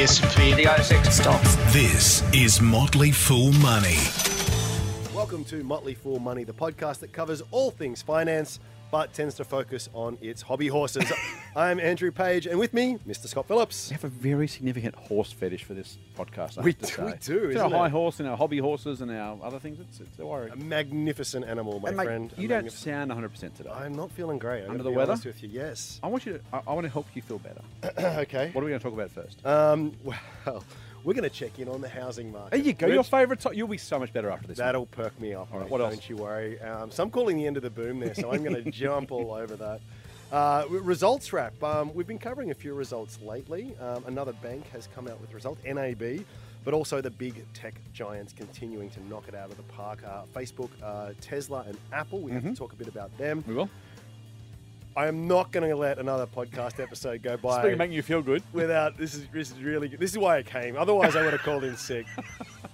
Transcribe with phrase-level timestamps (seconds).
[0.00, 1.56] the S&P, the ASX stocks.
[1.74, 3.98] This is Motley Fool Money.
[5.14, 8.60] Welcome to Motley Fool Money, the podcast that covers all things finance
[8.90, 11.04] but tends to focus on its hobby horses.
[11.56, 13.26] I'm Andrew Page, and with me, Mr.
[13.26, 13.90] Scott Phillips.
[13.90, 16.58] We have a very significant horse fetish for this podcast.
[16.58, 17.90] I We have do- we do, It's our high it?
[17.90, 19.80] horse and our hobby horses and our other things.
[19.80, 20.50] It's, it's a worry.
[20.50, 22.32] A magnificent animal, my and mate, friend.
[22.38, 23.70] A you don't sound 100 percent today.
[23.70, 24.62] I'm not feeling great.
[24.62, 25.16] I'm Under the weather?
[25.24, 25.48] with you.
[25.52, 25.98] Yes.
[26.04, 26.40] I want you to.
[26.52, 27.62] I, I want to help you feel better.
[28.20, 28.50] okay.
[28.52, 29.44] What are we going to talk about first?
[29.44, 29.92] Um.
[30.04, 30.62] Well,
[31.02, 32.50] we're going to check in on the housing market.
[32.52, 32.86] there you go.
[32.86, 33.40] Your favourite.
[33.40, 34.58] To- you'll be so much better after this.
[34.58, 35.48] That'll perk me up.
[35.52, 36.08] All right, mate, what don't else?
[36.08, 36.60] you worry.
[36.60, 39.10] Um, so I'm calling the end of the boom there, so I'm going to jump
[39.10, 39.80] all over that.
[40.32, 41.60] Uh, results wrap.
[41.62, 43.74] Um, we've been covering a few results lately.
[43.80, 46.24] Um, another bank has come out with results, NAB,
[46.64, 49.98] but also the big tech giants continuing to knock it out of the park.
[50.06, 52.20] Uh, Facebook, uh, Tesla, and Apple.
[52.20, 52.52] We have Mm-hmm.
[52.52, 53.42] to talk a bit about them.
[53.46, 53.68] we will.
[54.96, 58.02] I am not going to let another podcast episode go by Speaking of making you
[58.02, 58.42] feel good.
[58.52, 60.00] without this is this is really good.
[60.00, 60.76] This is why I came.
[60.76, 62.06] Otherwise, I would have called in sick.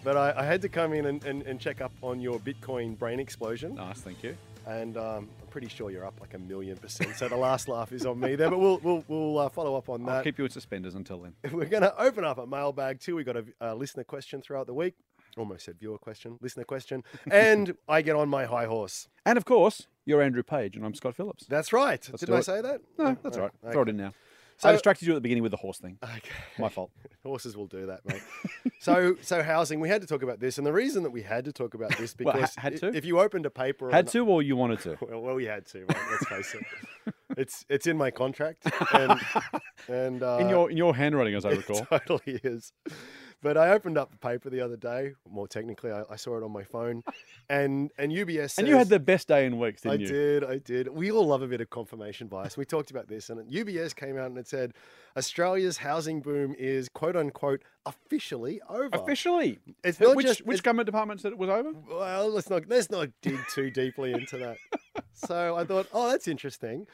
[0.04, 2.96] But I, I had to come in and, and, and check up on your Bitcoin
[2.96, 4.36] brain explosion, Nice, thank you.
[4.66, 7.16] And um, I'm pretty sure you're up like a million percent.
[7.16, 9.88] So the last laugh is on me there, but we'll we'll, we'll uh, follow up
[9.88, 10.12] on that.
[10.16, 11.34] I'll keep you in suspenders until then.
[11.52, 13.16] We're going to open up a mailbag too.
[13.16, 14.94] We got a, a listener question throughout the week.
[15.38, 19.08] Almost said viewer question, listener question, and I get on my high horse.
[19.26, 21.44] And of course, you're Andrew Page, and I'm Scott Phillips.
[21.46, 22.06] That's right.
[22.10, 22.44] Let's Didn't I it.
[22.44, 22.80] say that?
[22.98, 23.52] No, that's all right.
[23.62, 23.72] okay.
[23.72, 24.14] Throw it in now.
[24.58, 25.98] So- I distracted you at the beginning with the horse thing.
[26.02, 26.20] Okay.
[26.58, 26.90] My fault.
[27.24, 28.22] Horses will do that, mate.
[28.80, 29.80] so, so housing.
[29.80, 31.96] We had to talk about this, and the reason that we had to talk about
[31.98, 32.94] this Well, because ha- had to?
[32.96, 34.96] if you opened a paper, Had to, or you wanted to?
[35.08, 35.80] Well, well, we had to.
[35.80, 37.14] Mate, let's face it.
[37.36, 38.62] It's it's in my contract,
[38.94, 39.20] and
[39.88, 41.84] and uh, In your in your handwriting, as I it recall.
[41.86, 42.72] totally is.
[43.42, 45.12] But I opened up the paper the other day.
[45.30, 47.04] More technically, I, I saw it on my phone,
[47.50, 48.52] and and UBS.
[48.52, 50.06] Says, And you had the best day in weeks, I didn't you?
[50.06, 50.88] I did, I did.
[50.88, 52.56] We all love a bit of confirmation bias.
[52.56, 54.72] We talked about this, and UBS came out and it said
[55.16, 58.88] Australia's housing boom is quote unquote officially over.
[58.92, 59.58] Officially.
[59.84, 61.72] It's not which just which government department said it was over?
[61.72, 64.56] Well, let's not let's not dig too deeply into that.
[65.12, 66.86] So I thought, oh, that's interesting.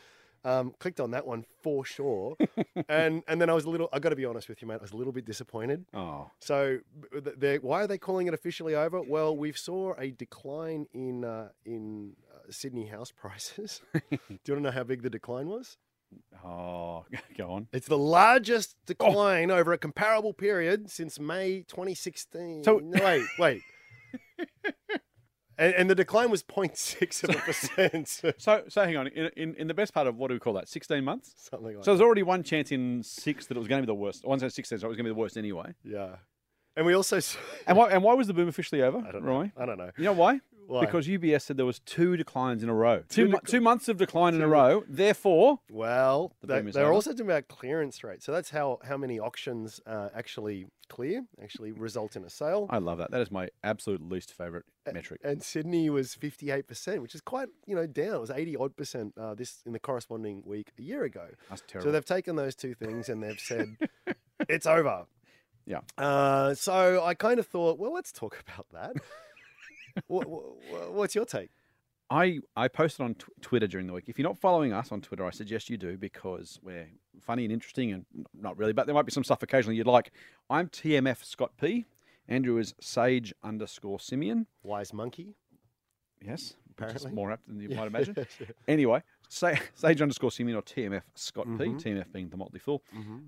[0.45, 2.37] Um, clicked on that one for sure,
[2.89, 3.89] and and then I was a little.
[3.93, 4.75] I got to be honest with you, mate.
[4.81, 5.85] I was a little bit disappointed.
[5.95, 6.79] Oh, So,
[7.37, 9.01] they're- why are they calling it officially over?
[9.03, 13.83] Well, we've saw a decline in uh, in uh, Sydney house prices.
[13.95, 15.77] Do you want to know how big the decline was?
[16.45, 17.05] oh,
[17.39, 17.69] go on.
[17.73, 22.65] It's the largest decline over a comparable period since May 2016.
[22.65, 23.63] So- wait, wait.
[25.59, 28.09] And, and the decline was 0.6 of a percent,
[28.39, 29.07] So, so hang on.
[29.09, 30.69] In, in, in the best part of what do we call that?
[30.69, 31.35] Sixteen months.
[31.51, 33.91] something like So there's already one chance in six that it was going to be
[33.91, 34.25] the worst.
[34.25, 35.75] One chance sixteen, so it was going to be the worst anyway.
[35.85, 36.17] Yeah.
[36.75, 37.37] And we also, s-
[37.67, 37.91] And why?
[37.91, 38.97] And why was the boom officially over?
[39.07, 39.29] I don't know.
[39.31, 39.53] Roy?
[39.59, 39.91] I don't know.
[39.99, 40.41] You know why?
[40.67, 40.81] Why?
[40.87, 43.03] Because UBS said there was two declines in a row.
[43.09, 44.85] Two, Two dec- two months of decline in a row.
[44.89, 46.93] Therefore, Well, The they, they're over.
[46.95, 48.23] also talking about clearance rate.
[48.23, 52.67] So that's how, how many auctions uh, actually clear, actually result in a sale.
[52.71, 53.11] I love that.
[53.11, 55.21] That is my absolute least favorite metric.
[55.25, 58.15] And Sydney was 58%, which is quite, you know, down.
[58.15, 61.29] It was 80 odd percent uh, this in the corresponding week a year ago.
[61.49, 61.89] That's terrible.
[61.89, 63.77] So they've taken those two things and they've said
[64.49, 65.05] it's over.
[65.65, 65.81] Yeah.
[65.97, 69.03] Uh, so I kind of thought, well, let's talk about that.
[70.07, 70.27] what,
[70.93, 71.51] what's your take?
[72.11, 74.05] I, I posted on tw- Twitter during the week.
[74.07, 76.89] If you're not following us on Twitter, I suggest you do because we're
[77.21, 78.05] funny and interesting and
[78.39, 80.13] not really, but there might be some stuff occasionally you'd like.
[80.51, 81.87] I'm TMF Scott P.
[82.29, 84.47] Andrew is Sage underscore Simian.
[84.63, 85.35] Wise monkey?
[86.25, 87.11] Yes, Apparently.
[87.13, 88.15] more apt than you might imagine.
[88.69, 91.65] Anyway, say, Sage underscore Simian or TMF Scott P.
[91.65, 91.77] Mm-hmm.
[91.79, 92.83] TMF being the Motley Fool.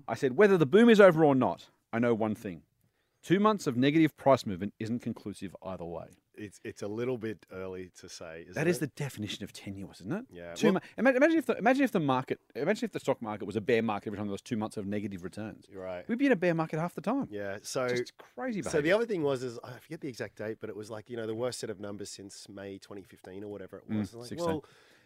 [0.07, 2.61] I said whether the boom is over or not, I know one thing:
[3.23, 6.05] two months of negative price movement isn't conclusive either way.
[6.37, 8.45] It's it's a little bit early to say.
[8.53, 8.79] That is it?
[8.81, 10.25] the definition of tenuous, isn't it?
[10.31, 13.21] Yeah, Two well- mo- imagine, if the imagine if the market imagine if the stock
[13.21, 15.65] market was a bear market every time there was two months of negative returns.
[15.73, 16.07] Right.
[16.07, 17.27] We'd be in a bear market half the time.
[17.31, 17.57] Yeah.
[17.61, 20.69] So Just crazy so the other thing was is I forget the exact date, but
[20.69, 23.77] it was like you know the worst set of numbers since May 2015 or whatever
[23.77, 24.13] it hmm, was.
[24.13, 24.45] like, 16.
[24.45, 24.65] well,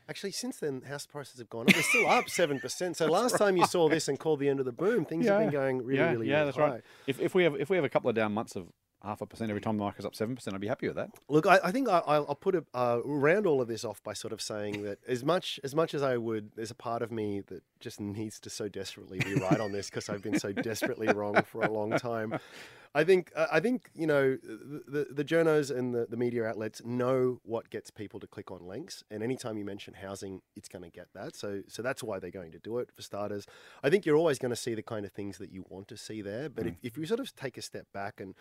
[0.10, 1.74] actually since then house prices have gone up.
[1.74, 2.98] They're still up seven percent.
[2.98, 5.40] So last time you saw this and called the end of the boom, things have
[5.40, 6.70] been going really, yeah, really, yeah, really that's high.
[6.70, 6.82] right.
[7.08, 8.68] If, if we have if we have a couple of down months of
[9.04, 11.10] half a percent every time the market's up seven percent, I'd be happy with that.
[11.28, 14.04] Look, I, I think I, I'll I'll put a uh, round all of this off
[14.04, 17.02] by sort of saying that as much as much as I would, there's a part
[17.02, 20.40] of me that just needs to so desperately be right on this because I've been
[20.40, 22.40] so desperately wrong for a long time.
[22.96, 26.46] I think uh, I think you know the the, the journos and the, the media
[26.46, 30.68] outlets know what gets people to click on links, and anytime you mention housing, it's
[30.68, 31.36] going to get that.
[31.36, 33.46] So so that's why they're going to do it for starters.
[33.84, 35.98] I think you're always going to see the kind of things that you want to
[35.98, 38.34] see there, but if, if you sort of take a step back and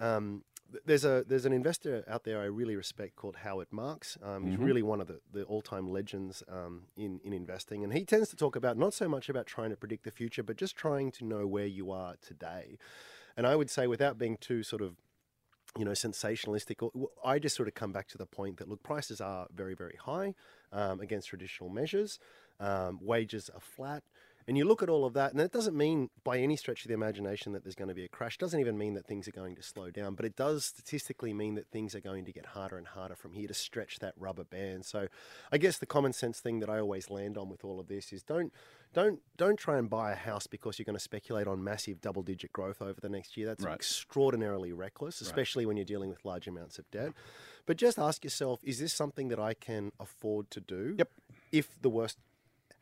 [0.00, 0.44] Um,
[0.84, 4.18] there's a there's an investor out there I really respect called Howard Marks.
[4.22, 7.92] Um, he's really one of the, the all time legends um, in in investing, and
[7.92, 10.56] he tends to talk about not so much about trying to predict the future, but
[10.56, 12.78] just trying to know where you are today.
[13.36, 14.96] And I would say, without being too sort of
[15.76, 16.88] you know, sensationalistic.
[17.24, 19.98] I just sort of come back to the point that look, prices are very, very
[20.00, 20.34] high
[20.72, 22.18] um, against traditional measures.
[22.60, 24.04] Um, wages are flat.
[24.46, 26.88] And you look at all of that, and it doesn't mean by any stretch of
[26.88, 28.36] the imagination that there's going to be a crash.
[28.36, 31.54] doesn't even mean that things are going to slow down, but it does statistically mean
[31.54, 34.44] that things are going to get harder and harder from here to stretch that rubber
[34.44, 34.84] band.
[34.84, 35.08] So,
[35.50, 38.12] I guess the common sense thing that I always land on with all of this
[38.12, 38.52] is don't
[38.92, 42.22] don't don't try and buy a house because you're going to speculate on massive double
[42.22, 43.46] digit growth over the next year.
[43.46, 43.74] That's Right.
[43.74, 47.12] extraordinarily reckless, especially when you're dealing with large amounts of debt.
[47.66, 50.94] But just ask yourself, is this something that I can afford to do?
[50.98, 51.10] Yep.
[51.50, 52.18] If the worst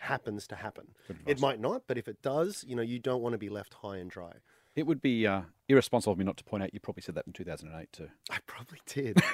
[0.03, 0.89] happens to happen.
[1.27, 3.75] It might not, but if it does, you know, you don't want to be left
[3.75, 4.33] high and dry.
[4.75, 7.27] It would be uh, irresponsible of me not to point out you probably said that
[7.27, 8.09] in 2008 too.
[8.31, 9.23] I probably did.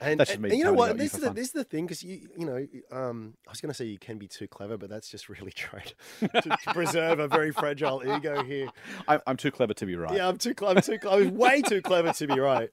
[0.00, 0.92] And, That's just me and you know what?
[0.92, 3.60] you This is, the, this is the thing because you you know um, I was
[3.60, 5.86] going to say you can be too clever, but that's just really trying
[6.20, 8.68] to, to preserve a very fragile ego here.
[9.08, 10.16] I, I'm too clever to be right.
[10.16, 10.80] Yeah, I'm too clever.
[10.80, 11.16] Too clever.
[11.16, 12.70] I was way too clever to be right.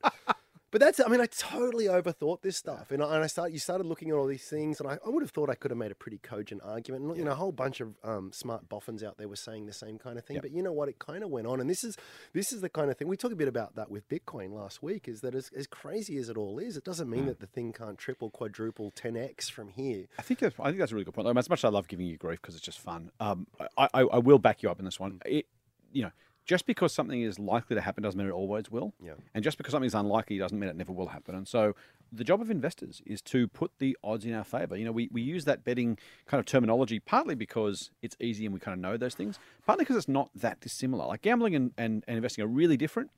[0.72, 2.92] But that's, I mean, I totally overthought this stuff.
[2.92, 5.10] And I, and I started, you started looking at all these things, and I, I
[5.10, 7.04] would have thought I could have made a pretty cogent argument.
[7.04, 9.74] And, you know, a whole bunch of um, smart boffins out there were saying the
[9.74, 10.36] same kind of thing.
[10.36, 10.44] Yep.
[10.44, 10.88] But you know what?
[10.88, 11.60] It kind of went on.
[11.60, 11.98] And this is,
[12.34, 14.82] this is the kind of thing, we talked a bit about that with Bitcoin last
[14.82, 17.12] week, is that as, as crazy as it all is, it doesn't Mm.
[17.12, 20.06] mean that the thing can't triple, quadruple, 10x from here.
[20.18, 21.28] I think that's, I think that's a really good point.
[21.38, 23.48] As much as I love giving you grief because it's just fun, um,
[23.78, 25.20] I, I, I will back you up in this one.
[25.26, 25.48] It,
[25.92, 26.12] you know,
[26.52, 28.94] just because something is likely to happen doesn't mean it always will.
[29.02, 29.14] Yeah.
[29.34, 31.34] And just because something is unlikely doesn't mean it never will happen.
[31.34, 31.78] And so
[32.12, 34.76] the job of investors is to put the odds in our favor.
[34.76, 38.54] You know, we, we use that betting kind of terminology partly because it's easy and
[38.54, 41.06] we kind of know those things, partly because it's not that dissimilar.
[41.06, 43.12] Like gambling and, and, and investing are really different.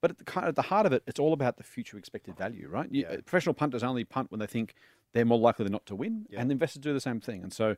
[0.00, 1.98] But at the, kind of, at the heart of it, it's all about the future
[1.98, 2.86] expected value, right?
[2.92, 4.74] You, Professional punters only punt when they think
[5.12, 7.42] they're more likely than not to win, and investors do the same thing.
[7.42, 7.74] And so,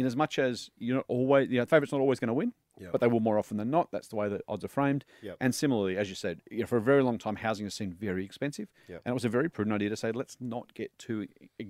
[0.00, 2.52] in as much as you're not always, you know, favourite's not always going to win,
[2.80, 2.92] Yep.
[2.92, 3.90] but they will more often than not.
[3.92, 5.04] That's the way that odds are framed.
[5.22, 5.36] Yep.
[5.40, 7.94] And similarly, as you said, you know, for a very long time, housing has seemed
[7.94, 9.02] very expensive, Yep.
[9.04, 11.26] and it was a very prudent idea to say, let's not get too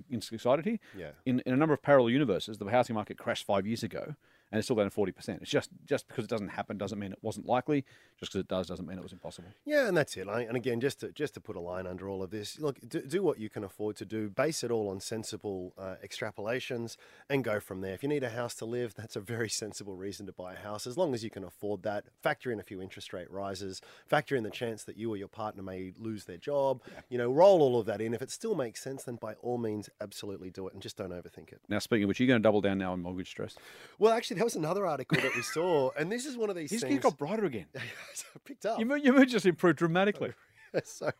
[0.09, 0.79] excited here.
[0.97, 1.11] Yeah.
[1.25, 4.15] In, in a number of parallel universes, the housing market crashed five years ago,
[4.51, 5.39] and it's still down forty percent.
[5.41, 7.85] It's just just because it doesn't happen doesn't mean it wasn't likely.
[8.19, 9.49] Just because it does doesn't mean it was impossible.
[9.65, 10.27] Yeah, and that's it.
[10.27, 13.01] And again, just to just to put a line under all of this, look, do,
[13.01, 14.29] do what you can afford to do.
[14.29, 16.97] Base it all on sensible uh, extrapolations,
[17.29, 17.93] and go from there.
[17.93, 20.57] If you need a house to live, that's a very sensible reason to buy a
[20.57, 20.85] house.
[20.85, 24.35] As long as you can afford that, factor in a few interest rate rises, factor
[24.35, 26.81] in the chance that you or your partner may lose their job.
[27.09, 28.13] You know, roll all of that in.
[28.13, 31.11] If it still makes sense, then by all means, absolutely do it, and just don't
[31.11, 31.61] overthink it.
[31.69, 33.55] Now, speaking of which, you're going to double down now on mortgage stress.
[33.97, 36.71] Well, actually, there was another article that we saw, and this is one of these
[36.71, 36.99] He's, things.
[36.99, 37.67] got brighter again.
[38.43, 38.79] picked up.
[38.79, 40.33] Your mood, your mood just improved dramatically.
[40.83, 41.11] so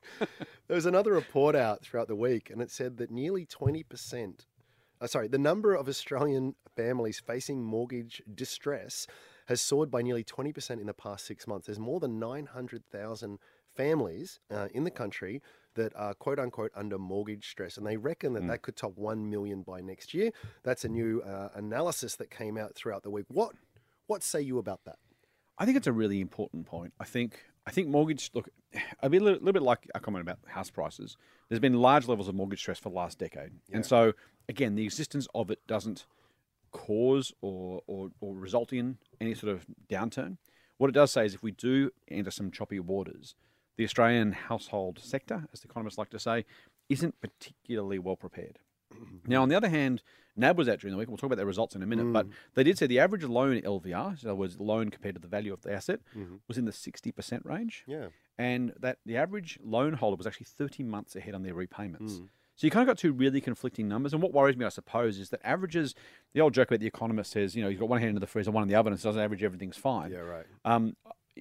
[0.67, 4.47] there was another report out throughout the week, and it said that nearly 20%,
[4.99, 9.05] uh, sorry, the number of Australian families facing mortgage distress
[9.45, 11.67] has soared by nearly 20% in the past six months.
[11.67, 13.37] There's more than 900,000
[13.75, 15.43] families uh, in the country
[15.75, 19.29] that are quote unquote under mortgage stress, and they reckon that that could top 1
[19.29, 20.31] million by next year.
[20.63, 23.25] That's a new uh, analysis that came out throughout the week.
[23.29, 23.53] What,
[24.07, 24.97] what say you about that?
[25.57, 26.93] I think it's a really important point.
[26.99, 28.49] I think I think mortgage look
[29.01, 31.17] a bit, little, little bit like a comment about house prices.
[31.49, 34.13] There's been large levels of mortgage stress for the last decade, and so
[34.49, 36.05] again, the existence of it doesn't
[36.71, 40.37] cause or, or or result in any sort of downturn.
[40.77, 43.35] What it does say is if we do enter some choppy waters,
[43.77, 46.45] the Australian household sector, as the economists like to say,
[46.89, 48.59] isn't particularly well prepared.
[49.27, 50.03] Now, on the other hand,
[50.35, 51.07] NAB was out during the week.
[51.07, 52.33] We'll talk about their results in a minute, but mm.
[52.55, 55.53] they did say the average loan LVR, in other words, loan compared to the value
[55.53, 56.35] of the asset, mm-hmm.
[56.47, 57.83] was in the 60% range.
[57.87, 58.07] Yeah.
[58.37, 62.13] And that the average loan holder was actually 30 months ahead on their repayments.
[62.13, 62.29] Mm.
[62.55, 64.13] So you kind of got two really conflicting numbers.
[64.13, 65.95] And what worries me, I suppose, is that averages,
[66.33, 68.27] the old joke about the economist says, you know, you've got one hand in the
[68.27, 70.11] freezer, one in the oven, and it doesn't average, everything's fine.
[70.11, 70.45] Yeah, right.
[70.63, 70.95] Um,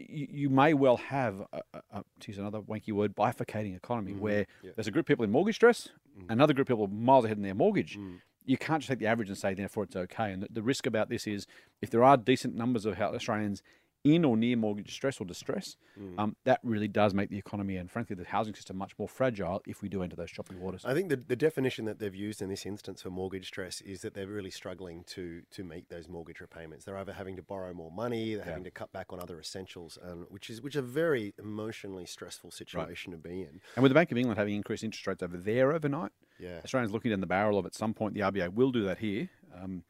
[0.08, 1.60] you, you may well have, a,
[1.92, 4.20] a, to use another wanky word, bifurcating economy mm-hmm.
[4.20, 5.88] where there's a group of people in mortgage stress,
[6.18, 6.24] mm.
[6.28, 7.98] another group of people miles ahead in their mortgage.
[7.98, 8.20] Mm.
[8.46, 10.32] You can't just take the average and say, therefore, it's okay.
[10.32, 11.46] And the, the risk about this is
[11.82, 13.62] if there are decent numbers of Australians
[14.04, 15.76] in or near mortgage stress or distress,
[16.16, 19.60] um, that really does make the economy and, frankly, the housing system much more fragile
[19.66, 20.82] if we do enter those choppy waters.
[20.86, 24.00] I think the, the definition that they've used in this instance for mortgage stress is
[24.00, 26.84] that they're really struggling to to meet those mortgage repayments.
[26.86, 29.98] They're either having to borrow more money, they're having to cut back on other essentials,
[30.02, 33.60] and which is which is a very emotionally stressful situation to be in.
[33.76, 36.60] And with the Bank of England having increased interest rates over there overnight, Yeah.
[36.64, 39.28] Australians looking down the barrel of at some point the RBA will do that here.
[39.54, 39.84] Um,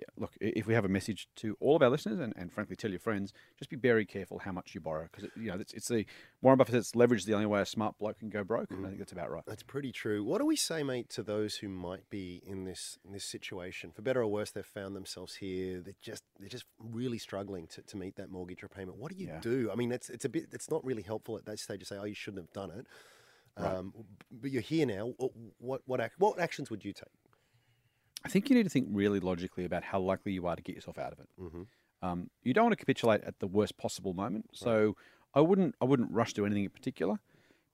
[0.00, 2.76] yeah, look, if we have a message to all of our listeners and, and frankly
[2.76, 5.72] tell your friends, just be very careful how much you borrow because you know it's,
[5.72, 6.06] it's the
[6.42, 8.70] Warren Buffett says leverage is the only way a smart bloke can go broke.
[8.70, 9.42] And I think that's about right.
[9.46, 10.22] That's pretty true.
[10.22, 13.90] What do we say, mate, to those who might be in this in this situation?
[13.90, 15.80] For better or worse, they've found themselves here.
[15.80, 18.98] They're just they're just really struggling to, to meet that mortgage repayment.
[18.98, 19.40] What do you Yeah.
[19.40, 19.70] do?
[19.72, 21.96] I mean, it's it's a bit it's not really helpful at that stage to say,
[21.98, 22.86] oh, you shouldn't have done it.
[23.56, 23.92] Um,
[24.30, 25.12] but you're here now.
[25.16, 27.08] What what what, what actions would you take?
[28.28, 30.74] I think you need to think really logically about how likely you are to get
[30.74, 31.28] yourself out of it.
[31.40, 31.62] Mm-hmm.
[32.02, 34.50] Um, you don't want to capitulate at the worst possible moment.
[34.52, 34.96] So
[35.34, 37.18] I wouldn't I wouldn't rush to anything in particular.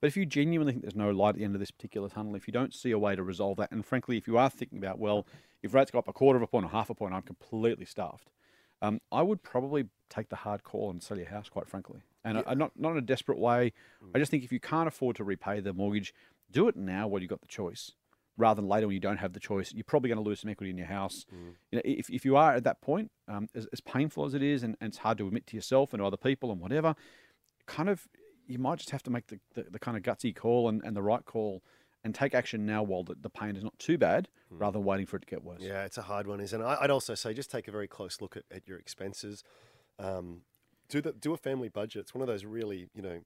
[0.01, 2.37] But if you genuinely think there's no light at the end of this particular tunnel,
[2.37, 4.79] if you don't see a way to resolve that, and frankly, if you are thinking
[4.79, 5.27] about, well,
[5.63, 7.87] if rates go up a quarter of a point or half a point, I'm completely
[7.87, 8.31] stuffed.
[8.83, 12.01] Um, I would probably take the hard call and sell your house, quite frankly.
[12.23, 13.73] And I, I- not not in a desperate way.
[14.15, 16.15] I just think if you can't afford to repay the mortgage,
[16.51, 17.93] do it now while you've got the choice,
[18.37, 19.73] rather than later when you don't have the choice.
[19.73, 21.25] You're probably going to lose some equity in your house.
[21.71, 24.43] You know, if, if you are at that point, um, as, as painful as it
[24.43, 26.95] is, and, and it's hard to admit to yourself and to other people and whatever,
[27.67, 28.09] kind of
[28.47, 30.97] you might just have to make the, the, the kind of gutsy call and, and
[30.97, 31.62] the right call
[32.03, 35.07] and take action now while the, the pain is not too bad, rather than waiting
[35.07, 35.61] for it to get worse.
[35.62, 36.64] Yeah, it's a hard one, isn't it?
[36.64, 39.43] I'd also say just take a very close look at, at your expenses.
[39.99, 40.43] Um,
[40.91, 42.00] do the do a family budget.
[42.03, 43.21] It's one of those really you know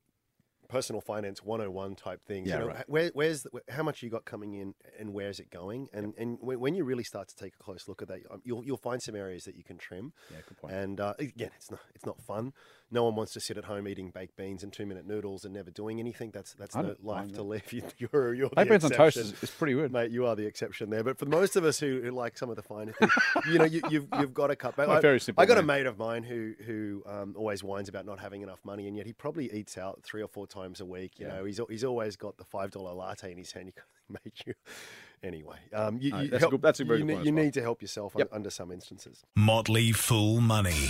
[0.68, 2.48] personal finance 101 type things.
[2.48, 2.88] Yeah, you know, right.
[2.88, 5.88] where, where's the, how much you got coming in and where's it going?
[5.92, 8.42] And and when, when you really start to take a close look at that, um,
[8.44, 10.12] you'll you'll find some areas that you can trim.
[10.30, 10.74] Yeah, good point.
[10.74, 12.52] And uh, again, it's not it's not fun.
[12.90, 15.52] No one wants to sit at home eating baked beans and two minute noodles and
[15.52, 16.30] never doing anything.
[16.32, 17.62] That's that's I no don't life mind to live.
[17.72, 19.92] You, you're you're Baked beans on toast is, is pretty good.
[19.92, 21.04] Mate, you are the exception there.
[21.04, 23.12] But for most of us who, who like some of the finer things,
[23.50, 24.88] you know, you, you've you've got to cut back.
[24.88, 27.62] I'm a I, very simple I got a mate of mine who who um, always
[27.62, 30.46] whines about not having enough money, and yet he probably eats out three or four
[30.46, 31.18] times a week.
[31.18, 31.36] You Yeah.
[31.36, 33.66] know, he's he's always got the five dollar latte in his hand.
[33.66, 34.54] You got to make you
[35.22, 35.58] anyway.
[35.74, 37.20] Um, you, No, you that's a help- good- that's a very you, good ne- point
[37.20, 37.44] as you well.
[37.44, 38.28] need to help yourself un- Yep.
[38.32, 39.24] under some instances.
[39.36, 40.88] Motley Fool Money.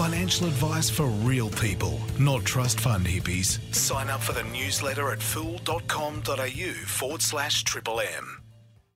[0.00, 3.60] Financial advice for real people, not trust fund hippies.
[3.74, 8.40] Sign up for the newsletter at fool.com.au forward slash triple M.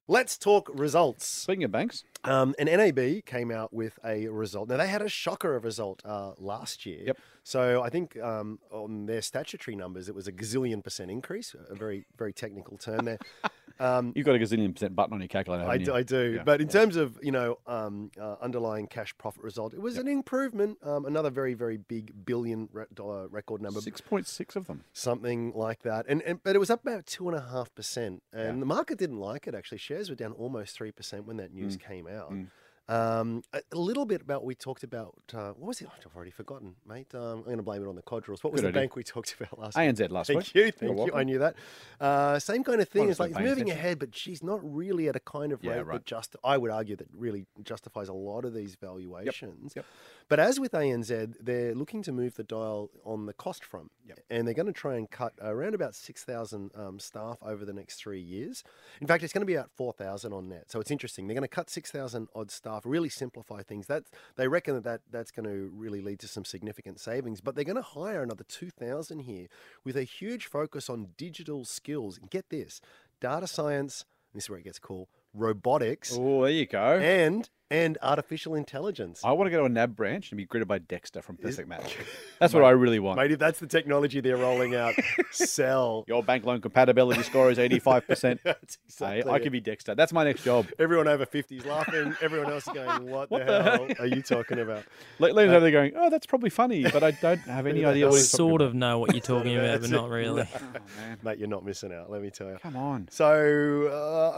[0.09, 1.27] Let's talk results.
[1.27, 4.71] Speaking of banks, Um, and NAB came out with a result.
[4.71, 7.03] Now they had a shocker of result uh, last year.
[7.09, 7.19] Yep.
[7.43, 11.55] So I think um, on their statutory numbers, it was a gazillion percent increase.
[11.69, 13.19] A very very technical term there.
[13.81, 15.65] you've got a gazillion percent button on your calculator.
[15.69, 15.95] I do?
[15.95, 16.35] I do.
[16.37, 16.43] Yeah.
[16.45, 20.09] But in terms of you know um, uh, underlying cash profit result, it was an
[20.09, 20.79] improvement.
[20.83, 23.81] Um, another very very big billion re- dollar record number.
[23.81, 24.85] Six point six of them.
[24.93, 28.23] Something like that, and, and but it was up about two and a half percent,
[28.33, 28.61] and Yeah.
[28.61, 29.55] the market didn't like it.
[29.55, 32.33] Actually, shares were down almost three percent when that news came out.
[32.33, 32.47] Mm.
[32.87, 35.15] Um, a, a little bit about what we talked about.
[35.33, 35.89] Uh, what was it?
[36.05, 37.15] I've already forgotten, mate.
[37.15, 38.45] Um, I'm going to blame it on the Codrals.
[38.45, 38.83] What was Good the idea.
[38.83, 39.77] bank we talked about last?
[39.77, 40.55] ANZ last Thank week.
[40.55, 40.97] you, You're thank you.
[40.99, 41.17] welcome.
[41.17, 41.55] I knew that.
[41.99, 43.09] Uh, same kind of thing.
[43.09, 43.79] It's like it's it's not paying moving attention.
[43.87, 45.93] ahead, but she's not really at a kind of Yeah, rate right.
[45.95, 46.37] that just.
[46.45, 49.73] I would argue that really justifies a lot of these valuations.
[49.77, 49.87] Yep.
[50.29, 54.19] But as with ANZ, they're looking to move the dial on the cost front, Yep.
[54.31, 57.73] and they're going to try and cut around about six thousand um, staff over the
[57.75, 58.63] next three years.
[59.01, 60.71] In fact, it's going to be about four thousand on net.
[60.71, 61.27] So it's interesting.
[61.27, 63.87] They're going to cut six thousand odd staff, really simplify things.
[63.87, 64.05] That
[64.37, 67.41] they reckon that, that that's going to really lead to some significant savings.
[67.41, 69.47] But they're going to hire another two thousand here
[69.85, 72.19] with a huge focus on digital skills.
[72.19, 72.81] And get this:
[73.21, 74.05] data science.
[74.35, 75.09] This is where it gets cool.
[75.33, 76.99] Robotics Oh, there you go.
[76.99, 79.21] and and artificial intelligence.
[79.25, 81.69] I want to go to a NAB branch and be greeted by Dexter from Perfect
[81.69, 81.97] Match.
[82.39, 83.17] That's what I really want.
[83.19, 84.95] Mate, if that's the technology they're rolling out,
[85.33, 86.05] sell.
[86.07, 88.39] Your bank loan compatibility score is 85%.
[88.45, 89.41] That's Hey, exactly I it.
[89.43, 89.95] could be Dexter.
[89.95, 90.67] That's my next job.
[90.79, 92.15] Everyone over 50 is laughing.
[92.23, 94.85] Everyone else is going, what, What the, the hell are you talking about?
[95.19, 98.07] Le- Lena's over there going, oh, that's probably funny, but I don't have any idea
[98.07, 98.69] what he's talking sort about.
[98.69, 100.13] of know what you're talking about, but not it.
[100.15, 100.49] really.
[100.55, 100.61] Oh,
[101.01, 101.19] man.
[101.23, 102.59] Mate, you're not missing out, let me tell you.
[102.63, 103.09] Come on.
[103.11, 103.87] So,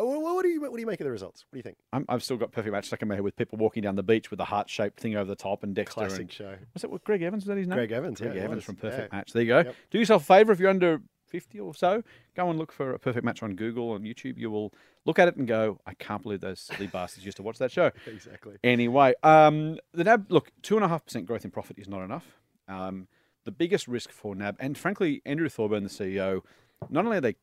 [0.01, 1.45] uh, what, what do you what do you make of the results?
[1.51, 1.77] What do you think?
[1.93, 4.03] I'm, I've still got Perfect Match stuck in my head with people walking down the
[4.03, 6.01] beach with a heart shaped thing over the top and Dexter.
[6.01, 6.55] Classic and, show.
[6.73, 7.43] was it what, Greg Evans?
[7.43, 7.77] Was that his name?
[7.77, 9.19] Greg Evans, Greg yeah, Evans from Perfect yeah.
[9.19, 9.33] Match.
[9.33, 9.59] There you go.
[9.59, 9.75] Yep.
[9.91, 12.03] Do yourself a favour if you're under 50 or so,
[12.35, 14.39] go and look for a Perfect Match on Google and YouTube.
[14.39, 14.73] You will
[15.05, 17.71] look at it and go, I can't believe those silly bastards used to watch that
[17.71, 17.91] show.
[18.07, 18.57] Exactly.
[18.65, 22.25] Anyway, um, the NAB, look, 2.5% growth in profit is not enough.
[22.69, 23.09] Um,
[23.45, 26.43] the biggest risk for NAB, and frankly, Andrew Thorburn, the CEO,
[26.89, 27.37] not only are they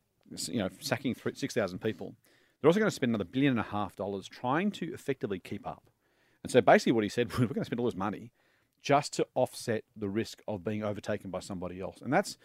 [0.48, 2.14] you know, sacking three- 6,000 people,
[2.64, 5.66] they're also going to spend another billion and a half dollars trying to effectively keep
[5.66, 5.90] up.
[6.42, 8.32] And so basically, what he said was, we're going to spend all this money
[8.80, 11.98] just to offset the risk of being overtaken by somebody else.
[12.00, 12.38] And that's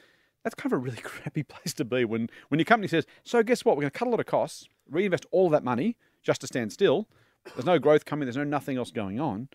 [0.43, 3.41] that's kind of a really crappy place to be when, when your company says, so
[3.43, 3.77] guess what?
[3.77, 6.73] We're going to cut a lot of costs, reinvest all that money just to stand
[6.73, 7.07] still.
[7.55, 8.25] There's no growth coming.
[8.25, 9.47] There's no nothing else going on.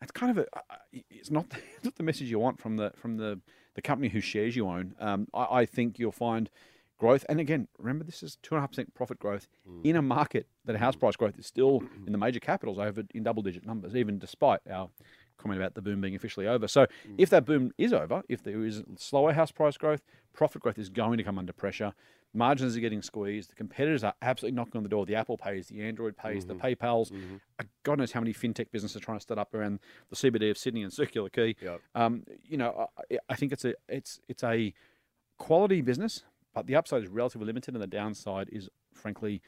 [0.00, 0.46] It's kind of a,
[1.10, 3.38] it's not, it's not the message you want from the from the,
[3.74, 4.94] the company whose shares you own.
[4.98, 6.48] Um, I, I think you'll find
[6.98, 7.24] growth.
[7.28, 9.84] And again, remember this is two and a half percent profit growth Mm.
[9.84, 13.22] in a market that house price growth is still in the major capitals over in
[13.22, 14.88] double digit numbers, even despite our
[15.38, 16.66] comment about the boom being officially over.
[16.68, 17.14] So Mm.
[17.18, 20.88] if that boom is over, if there is slower house price growth, profit growth is
[20.88, 21.92] going to come under pressure.
[22.34, 23.50] Margins are getting squeezed.
[23.50, 25.06] The competitors are absolutely knocking on the door.
[25.06, 26.58] The Apple pays, the Android pays, Mm-hmm.
[26.58, 27.10] the PayPal's.
[27.58, 30.50] Uh, God knows how many fintech businesses are trying to start up around the CBD
[30.50, 31.56] of Sydney and Circular Quay.
[31.62, 31.80] Yep.
[31.94, 34.74] Um, you know, I, I think it's a it's it's a
[35.38, 36.24] quality business,
[36.56, 39.42] but the upside is relatively limited, and the downside is, frankly,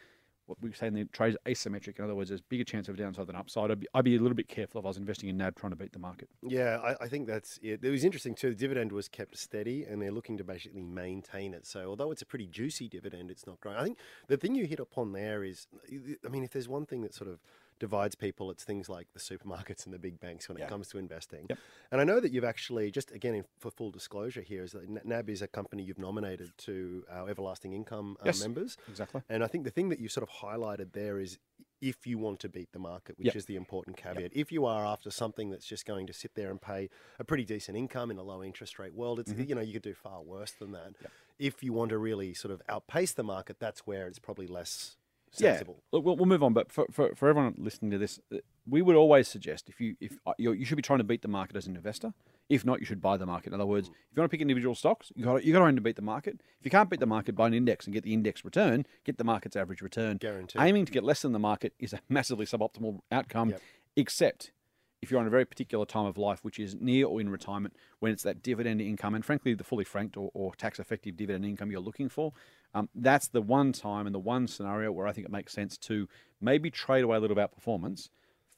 [0.45, 1.99] what we say in the trade is asymmetric.
[1.99, 3.71] In other words, there's bigger chance of downside than upside.
[3.71, 5.71] I'd be, I'd be a little bit careful if I was investing in NAB trying
[5.71, 6.29] to beat the market.
[6.43, 7.83] Yeah, I, I think that's it.
[7.83, 8.51] It was interesting too.
[8.51, 11.67] The dividend was kept steady, and they're looking to basically maintain it.
[11.67, 13.79] So, although it's a pretty juicy dividend, it's not growing.
[13.79, 17.01] I think the thing you hit upon there is, I mean, if there's one thing
[17.01, 17.41] that sort of
[17.79, 20.65] divides people, it's things like the supermarkets and the big banks when Yeah.
[20.65, 21.47] it comes to investing.
[21.49, 21.59] Yep.
[21.93, 25.05] And I know that you've actually, just again in, for full disclosure here, is that
[25.05, 28.41] NAB is a company you've nominated to our Everlasting Income uh, Yes.
[28.41, 28.77] members.
[28.89, 29.23] Exactly.
[29.29, 31.39] And I think the thing that you sort of highlighted there is
[31.81, 33.37] if you want to beat the market, which Yep.
[33.37, 34.33] is the important caveat.
[34.35, 37.45] If you are after something that's just going to sit there and pay a pretty
[37.45, 40.21] decent income in a low interest rate world, it's you know you could do far
[40.23, 40.95] worse than that.
[41.39, 44.97] If you want to really sort of outpace the market, that's where it's probably less
[45.33, 45.77] sensible.
[45.79, 46.53] Yeah, look, we'll, we'll move on.
[46.53, 49.97] But for, for, for everyone listening to this, uh, we would always suggest if you
[50.01, 52.13] if uh, you you should be trying to beat the market as an investor.
[52.49, 53.49] If not, you should buy the market.
[53.49, 55.67] In other words, if you want to pick individual stocks, you got you got to
[55.67, 56.41] aim to beat the market.
[56.59, 58.87] If you can't beat the market, buy an index and get the index return.
[59.05, 60.17] Get the market's average return.
[60.17, 60.61] Guaranteed.
[60.61, 63.51] Aiming to get less than the market is a massively suboptimal outcome.
[63.51, 63.63] Yep.
[63.97, 64.53] Except
[65.01, 67.75] if you're on a very particular time of life, which is near or in retirement,
[68.01, 71.45] when it's that dividend income, and frankly, the fully franked or, or tax effective dividend
[71.45, 72.33] income you're looking for,
[72.75, 75.79] um, that's the one time and the one scenario where I think it makes sense
[75.79, 76.09] to
[76.41, 78.11] maybe trade away a little bit about performance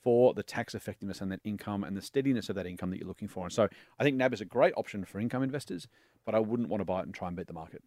[0.02, 3.09] for the tax effectiveness and that income and the steadiness of that income that you're
[3.09, 3.44] looking for.
[3.44, 3.68] And so
[3.99, 5.88] I think NAB is a great option for income investors,
[6.25, 7.82] but I wouldn't want to buy it and try and beat the market.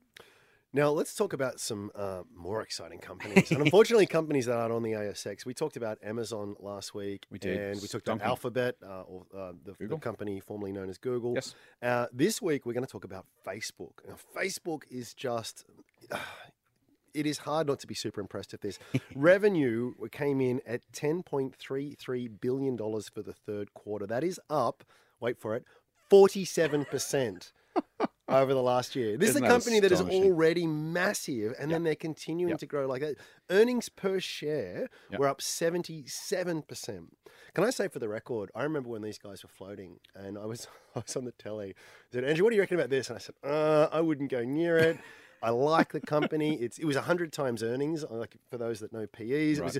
[0.75, 4.81] Now let's talk about some uh, more exciting companies, and unfortunately, companies that aren't on
[4.81, 5.45] the ASX.
[5.45, 7.57] We talked about Amazon last week, We did.
[7.57, 11.35] and we talked about Alphabet, uh, or uh, the, the company formerly known as Google.
[11.35, 11.53] Yes.
[11.81, 13.91] Uh, this week, we're going to talk about Facebook.
[14.07, 15.65] Now, Facebook is just.
[17.13, 18.79] It is hard not to be super impressed at this.
[19.15, 24.07] Revenue came in at $10.33 billion for the third quarter.
[24.07, 24.83] That is up,
[25.19, 25.63] wait for it,
[26.11, 27.51] 47%
[28.29, 29.17] over the last year.
[29.17, 32.59] This Isn't is a company that is already massive, and then they're continuing Yep.
[32.59, 33.17] to grow like that.
[33.49, 35.19] Earnings per share Yep.
[35.19, 37.09] were up 77%.
[37.53, 40.45] Can I say for the record, I remember when these guys were floating, and I
[40.45, 41.69] was I was on the telly.
[41.69, 41.73] I
[42.13, 43.09] said, Andrew, what do you reckon about this?
[43.09, 44.99] And I said, uh, I wouldn't go near it.
[45.41, 46.55] I like the company.
[46.61, 48.05] It's it was hundred times earnings.
[48.09, 49.77] Like for those that know PEs, it was.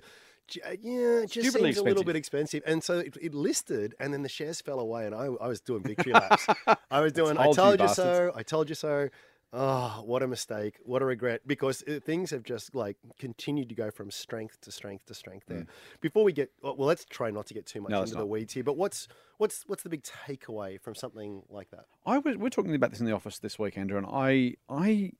[0.47, 3.95] J- Yeah, it just Stupidly seems a little bit expensive, and so it, it listed,
[3.99, 6.47] and then the shares fell away, and I, I was doing victory laps.
[6.91, 9.09] I was doing, I Told you, you so, I told you so.
[9.55, 10.79] Oh, what a mistake!
[10.83, 11.41] What a regret!
[11.45, 15.45] Because uh, things have just like continued to go from strength to strength to strength.
[15.47, 15.67] There.
[16.01, 17.95] Before we get well, well, let's try not to get too much Mm.
[17.95, 18.63] No, into the weeds here.
[18.63, 21.85] But what's what's what's the big takeaway from something like that?
[22.03, 24.55] I was we are talking about this in the office this week, Andrew, and I
[24.67, 25.11] I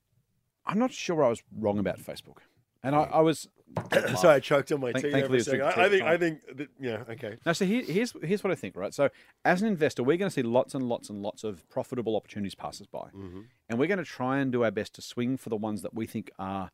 [0.66, 2.38] I'm not sure I was wrong about Facebook,
[2.84, 3.48] and I, I was.
[4.18, 6.38] Sorry, I choked on my Thank- tea for thankfully it's I, I think I think
[6.56, 7.38] that, yeah okay.
[7.44, 8.94] Now, so here, here's here's what I think, right?
[8.94, 9.08] So,
[9.44, 12.54] as an investor, we're going to see lots and lots and lots of profitable opportunities
[12.54, 13.40] pass us by, mm-hmm.
[13.68, 15.92] and we're going to try and do our best to swing for the ones that
[15.92, 16.70] we think are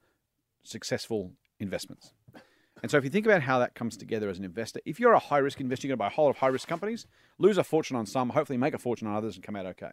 [0.62, 2.12] successful investments.
[2.83, 5.14] And so, if you think about how that comes together as an investor, if you're
[5.14, 7.07] a high risk investor, you're going to buy a whole lot of high risk companies,
[7.38, 9.92] lose a fortune on some, hopefully make a fortune on others, and come out okay.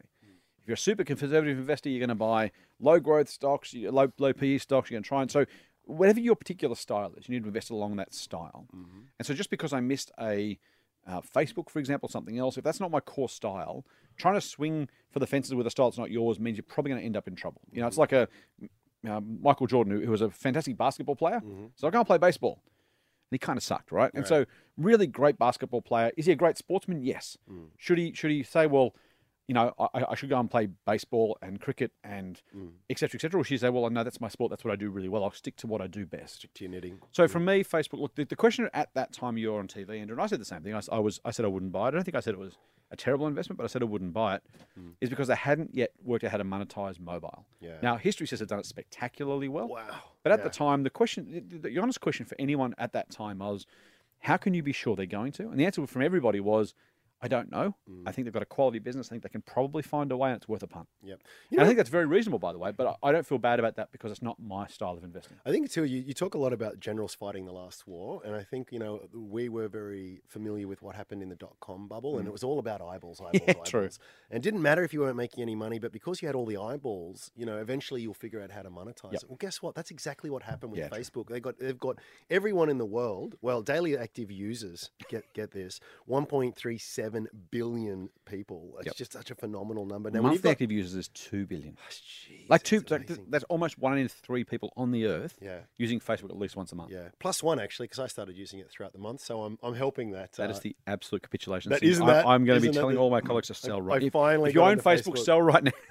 [0.68, 2.52] If you're a super conservative investor, you're going to buy
[2.82, 4.90] low growth stocks, low low PE stocks.
[4.90, 5.46] You're going to try and so
[5.88, 8.68] whatever your particular style is, you need to invest along that style.
[9.18, 10.60] And so, just because I missed a
[11.08, 13.86] uh, Facebook, for example, something else, if that's not my core style,
[14.18, 16.90] trying to swing for the fences with a style that's not yours means you're probably
[16.92, 17.62] going to end up in trouble.
[17.72, 18.28] You know, it's like a
[19.08, 21.42] uh, Michael Jordan, who, who was a fantastic basketball player.
[21.76, 22.62] So I can't play baseball.
[23.30, 24.12] And he kind of sucked, right?
[24.14, 24.46] And so,
[24.78, 26.12] really great basketball player.
[26.18, 27.04] Is he a great sportsman?
[27.04, 27.38] Yes.
[27.78, 28.14] Should he?
[28.14, 28.94] Should he say, well,
[29.48, 32.70] you know, I, I should go and play baseball and cricket and mm.
[32.90, 33.40] et cetera, et cetera?
[33.40, 34.50] Or should he say, well, I know that's my sport.
[34.50, 35.24] That's what I do really well.
[35.24, 36.36] I'll stick to what I do best.
[36.36, 37.00] Stick to your knitting.
[37.14, 37.46] So for mm.
[37.46, 38.00] me, Facebook.
[38.00, 40.42] Look, the, the question at that time you were on TV, Andrew, and I said
[40.42, 40.74] the same thing.
[40.76, 41.88] I, I was, I said I wouldn't buy it.
[41.88, 42.58] I don't think I said it was
[42.92, 44.44] a terrible investment, but I said I wouldn't buy it.
[44.76, 47.46] it, is because they hadn't yet worked out how to monetize mobile.
[47.60, 47.78] Yeah.
[47.82, 49.70] Now history says they've done it spectacularly well.
[49.70, 49.84] Wow.
[50.24, 50.44] But at Yeah.
[50.44, 53.66] the time, the question, the, the honest question for anyone at that time was,
[54.20, 55.44] how can you be sure they're going to?
[55.50, 56.74] And the answer from everybody was,
[57.22, 57.74] I don't know.
[57.90, 58.04] Mm.
[58.06, 59.08] I think they've got a quality business.
[59.08, 60.88] I think they can probably find a way, and it's worth a punt.
[61.02, 61.20] Yep.
[61.52, 62.72] And I think that's very reasonable, by the way.
[62.72, 65.38] But I I don't feel bad about that because it's not my style of investing.
[65.46, 65.84] I think too.
[65.86, 68.80] You, you talk a lot about generals fighting the last war, and I think you
[68.80, 72.32] know we were very familiar with what happened in the dot com bubble, and it
[72.32, 73.48] was all about eyeballs, eyeballs, Mm.
[73.48, 73.70] Yeah, eyeballs.
[73.70, 73.90] true.
[74.30, 76.46] And it didn't matter if you weren't making any money, but because you had all
[76.46, 79.24] the eyeballs, you know, eventually you'll figure out how to monetize Yep.
[79.24, 79.30] it.
[79.30, 79.74] Well, guess what?
[79.74, 81.00] That's exactly what happened with Yeah, true.
[81.00, 81.28] Facebook.
[81.30, 81.98] They got they've got
[82.30, 83.36] everyone in the world.
[83.42, 85.80] Well, daily active users get get this
[87.10, 88.76] 1.37 billion people.
[88.80, 88.96] It's Yep.
[88.96, 90.12] just such a phenomenal number.
[90.12, 91.78] Now, Monthly got, active users is two billion.
[91.90, 95.60] Jeez, Like two, like, that's almost one in three people on the earth yeah.
[95.78, 96.92] using Facebook at least once a month.
[96.92, 99.74] Yeah, plus one actually, because I started using it throughout the month, so I'm I'm
[99.76, 100.34] helping that.
[100.34, 101.72] That is uh, the absolute capitulation.
[101.72, 103.78] that- isn't I, that- I'm going to be telling the- all my colleagues to sell
[103.78, 104.04] I right.
[104.04, 105.18] If- finally if you got own Facebook, Facebook.
[105.20, 105.72] sell right now.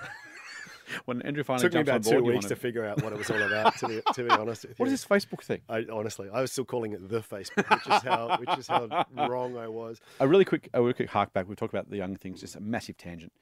[1.04, 3.30] when Andrew finally took me about board, two weeks to figure out what it was
[3.30, 3.76] all about.
[3.78, 4.66] To be to be honest.
[4.76, 5.60] What is this Facebook thing?
[5.68, 9.06] I honestly, I was still calling it the Facebook, which is how which is how
[9.28, 10.00] wrong I was.
[10.20, 11.48] A really quick, a really quick hark back.
[11.48, 12.40] We've talked about the young things.
[12.40, 13.32] Just a massive tangent.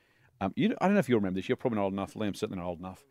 [0.41, 1.49] Um, you, I don't know if you remember this.
[1.49, 2.15] You're probably not old enough.
[2.15, 3.05] Liam's certainly not old enough.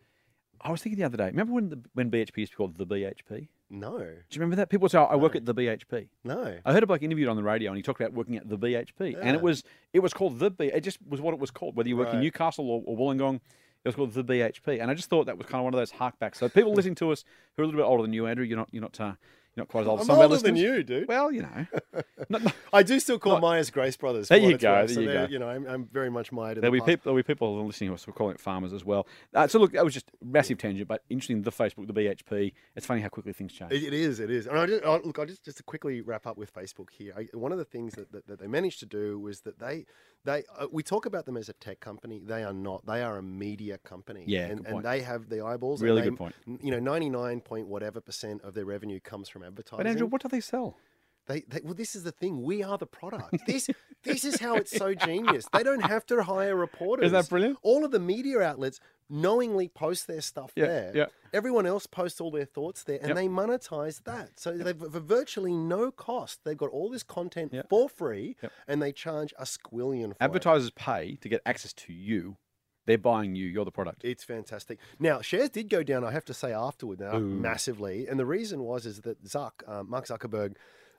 [0.62, 1.28] I was thinking the other day.
[1.28, 3.48] Remember when the, when BHP used to be called the BHP?
[3.70, 3.98] No.
[3.98, 4.70] Do you remember that?
[4.70, 6.58] People would say, "I work at the BHP." no.
[6.64, 8.58] I heard a bloke interviewed on the radio, and he talked about working at the
[8.58, 10.66] BHP, and it was it was called the B.
[10.66, 11.76] It just was what it was called.
[11.76, 13.42] Whether you work in Newcastle or, or Wollongong,
[13.84, 14.82] it was called the BHP.
[14.82, 16.38] And I just thought that was kind of one of those harkbacks.
[16.38, 18.58] So people listening to us who are a little bit older than you, Andrew, you're
[18.58, 19.14] not you're not uh,
[19.56, 20.00] you're not quite as old.
[20.00, 20.78] I'm some of our older than listeners.
[20.78, 21.08] you, dude.
[21.08, 21.66] Well, you know,
[22.30, 24.28] not, not- I do still call Not- Myers Grace Brothers.
[24.28, 25.28] There you go, there so you go.
[25.30, 26.88] You know, I'm, I'm very much mired in there'll the be past.
[26.88, 29.08] people there'll be people listening to us who are calling it farmers as well.
[29.34, 31.42] Uh, so look, that was just a massive tangent, but interesting.
[31.44, 32.54] The Facebook, the BHP.
[32.76, 33.72] It's funny how quickly things change.
[33.72, 34.48] It, it is, it is.
[34.48, 37.14] And I just, I, look, I just just to quickly wrap up with Facebook here.
[37.16, 39.86] I, one of the things that, that, that they managed to do was that they
[40.26, 42.22] they uh, we talk about them as a tech company.
[42.26, 42.86] They are not.
[42.86, 44.24] They are a media company.
[44.26, 45.82] Yeah, and, and they have the eyeballs.
[45.82, 46.36] Really they- good point.
[46.62, 49.78] You know, ninety nine point whatever percent of their revenue comes from advertising.
[49.84, 50.78] But Andrew, what do they sell?
[51.26, 52.44] They, they, well, this is the thing.
[52.44, 53.38] We are the product.
[53.48, 53.70] This,
[54.04, 55.48] this is how it's so genius.
[55.54, 57.06] They don't have to hire reporters.
[57.06, 57.58] Is that brilliant?
[57.62, 60.92] All of the media outlets knowingly post their stuff Yeah, there.
[60.94, 61.06] yeah.
[61.34, 63.16] Everyone else posts all their thoughts there, and Yep.
[63.16, 64.38] they monetize that.
[64.40, 66.42] So they've for virtually no cost.
[66.44, 67.70] They've got all this content Yep.
[67.70, 68.52] for free, Yep.
[68.68, 70.18] and they charge a squillion for it.
[70.22, 72.38] Advertisers pay to get access to you.
[72.86, 73.48] They're buying you.
[73.48, 74.04] You're the product.
[74.04, 74.78] It's fantastic.
[75.00, 76.04] Now shares did go down.
[76.04, 77.20] I have to say afterward now Ooh.
[77.22, 80.56] massively, and the reason was is that Zuck, um, Mark Zuckerberg,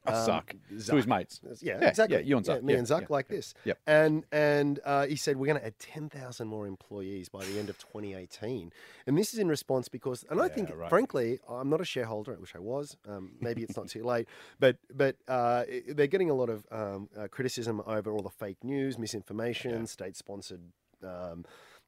[0.07, 0.87] Oh, um, Zuck.
[0.87, 1.41] To his mates.
[1.63, 2.17] Yeah, Yeah, exactly.
[2.19, 2.63] yeah, you and Zuck.
[2.63, 3.37] me Yeah, and Zuck yeah, like yeah.
[3.37, 3.55] this.
[3.65, 3.79] Yep.
[3.87, 7.59] And and uh, he said we're going to add ten thousand more employees by the
[7.59, 8.71] end of 2018,
[9.07, 10.91] and this is in response because, and I think, right.
[10.91, 12.35] frankly, I'm not a shareholder.
[12.35, 12.97] I wish I was.
[13.09, 14.29] Um, maybe it's not too late,
[14.61, 18.63] but but uh, they're getting a lot of um, uh, criticism over all the fake
[18.63, 20.61] news, misinformation, state-sponsored.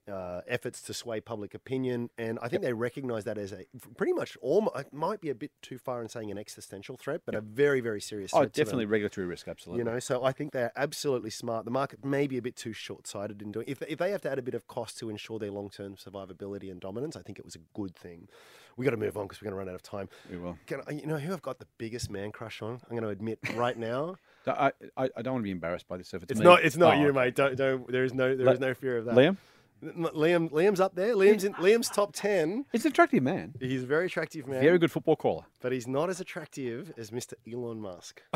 [0.09, 3.64] Uh, efforts to sway public opinion, and I think they recognise that as a
[3.97, 7.23] pretty much almost it might be a bit too far in saying an existential threat,
[7.27, 8.33] but a very very serious.
[8.33, 8.64] Oh, threat to them.
[8.64, 9.49] definitely regulatory risk.
[9.49, 9.81] Absolutely.
[9.81, 11.64] You know, so I think they're absolutely smart.
[11.64, 13.64] The market may be a bit too short-sighted in doing.
[13.69, 16.71] If if they have to add a bit of cost to ensure their long-term survivability
[16.71, 18.29] and dominance, I think it was a good thing.
[18.77, 20.09] We got to move on because we're going to run out of time.
[20.31, 20.57] we will.
[20.66, 22.75] Can I, you know who I've got the biggest man crush on?
[22.85, 24.16] I'm going to admit right now.
[24.47, 26.14] I, I, I don't want to be embarrassed by this.
[26.14, 26.62] If it's, It's not.
[26.62, 27.35] It's not Oh, you, mate.
[27.35, 27.57] Don't.
[27.57, 27.90] Don't.
[27.90, 28.37] There is no.
[28.37, 29.16] There is no fear of that.
[29.16, 29.37] Liam,
[29.83, 30.51] Liam.
[30.51, 31.15] Liam's up there.
[31.15, 31.55] Liam's in.
[31.55, 32.65] Liam's top ten.
[32.73, 33.55] he's an attractive man.
[33.61, 34.62] He's a very attractive man.
[34.62, 35.45] Very good football caller.
[35.61, 37.35] but he's not as attractive as Mr.
[37.51, 38.23] Elon Musk.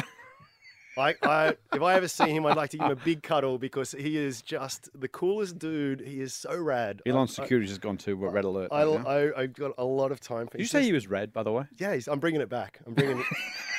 [0.99, 3.59] I, I, if I ever see him, I'd like to give him a big cuddle
[3.59, 6.01] because he is just the coolest dude.
[6.01, 7.01] He is so rad.
[7.07, 8.69] Elon's I, security's just gone to red alert.
[8.73, 9.33] I, right.
[9.37, 10.59] I, have got a lot of time for.
[10.59, 11.65] Did you say he was red, by the way?
[11.79, 12.81] Yeah, he's, I'm bringing it back.
[12.87, 13.27] I'm bringing it.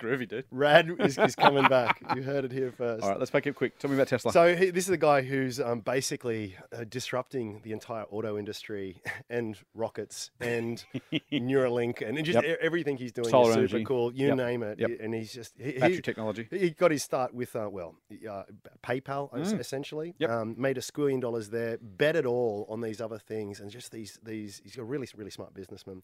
[0.00, 0.44] Groovy, dude.
[0.50, 2.02] Rad is, is coming back.
[2.16, 3.02] You heard it here first.
[3.04, 3.78] All right, let's make it quick.
[3.78, 4.32] Tell me about Tesla.
[4.32, 9.02] So he, this is a guy who's um, basically uh, disrupting the entire auto industry
[9.30, 10.82] and rockets and
[11.32, 12.58] Neuralink and just Yep.
[12.60, 13.84] everything he's doing Solar is super energy.
[13.84, 14.12] cool.
[14.14, 14.36] You Yep.
[14.36, 14.78] name it.
[14.80, 14.90] Yep.
[15.00, 16.48] And he's just he, Battery he- technology.
[16.50, 17.94] He got his start with, uh, well,
[18.28, 18.44] uh,
[18.84, 19.60] PayPal Mm.
[19.60, 20.14] essentially.
[20.18, 20.30] Yep.
[20.30, 23.92] Um, made a squillion dollars there, bet it all on these other things, and just
[23.92, 24.60] these these.
[24.64, 26.02] He's a really really smart businessman.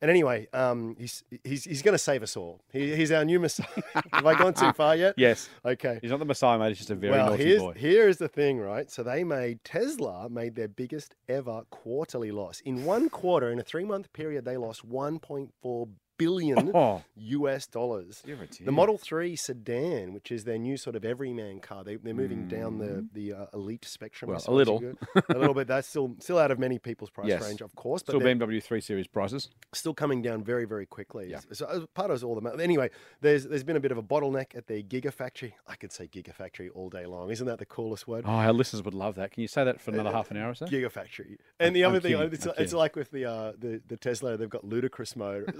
[0.00, 2.60] And anyway, um, he's he's he's going to save us all.
[2.72, 3.66] He, he's our new messiah.
[4.12, 5.14] Have I gone too far yet?
[5.16, 5.48] Yes.
[5.64, 5.98] Okay.
[6.02, 6.68] He's not the Messiah, mate.
[6.68, 7.72] He's just a very well, naughty here's, boy.
[7.74, 8.90] here is the thing, right?
[8.90, 13.50] So they made Tesla made their biggest ever quarterly loss in one quarter.
[13.50, 18.22] In a three month period, they lost 1.4 billion Oh, US dollars.
[18.64, 18.72] The.
[18.72, 22.78] Model 3 sedan, which is their new sort of everyman car, they, they're moving down
[22.78, 24.30] the, the uh, elite spectrum.
[24.30, 24.34] Mm.
[24.34, 24.82] Well, a little.
[25.34, 25.66] a little bit.
[25.66, 27.42] That's still still out of many people's price Yes.
[27.42, 29.48] range, of course, but Still BMW 3 Series prices.
[29.72, 31.28] still coming down very, very quickly.
[31.30, 31.40] Yeah.
[31.52, 32.90] So uh, part of all the anyway.
[33.20, 35.52] There's there's been a bit of a bottleneck at their Gigafactory.
[35.66, 37.30] I could say Gigafactory all day long.
[37.30, 38.24] Isn't that the coolest word?
[38.26, 39.32] Oh, our listeners would love that.
[39.32, 40.66] Can you say that for another half an hour or so?
[40.66, 41.36] Gigafactory.
[41.58, 43.96] And I'm- the other I'm thing, kidding, it's, it's like with the, uh, the the
[43.96, 45.54] Tesla, they've got ludicrous mode.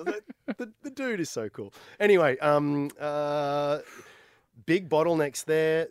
[0.46, 1.72] the, the, dude is so cool.
[1.98, 3.78] Anyway, um, uh,
[4.64, 5.88] big bottlenecks there.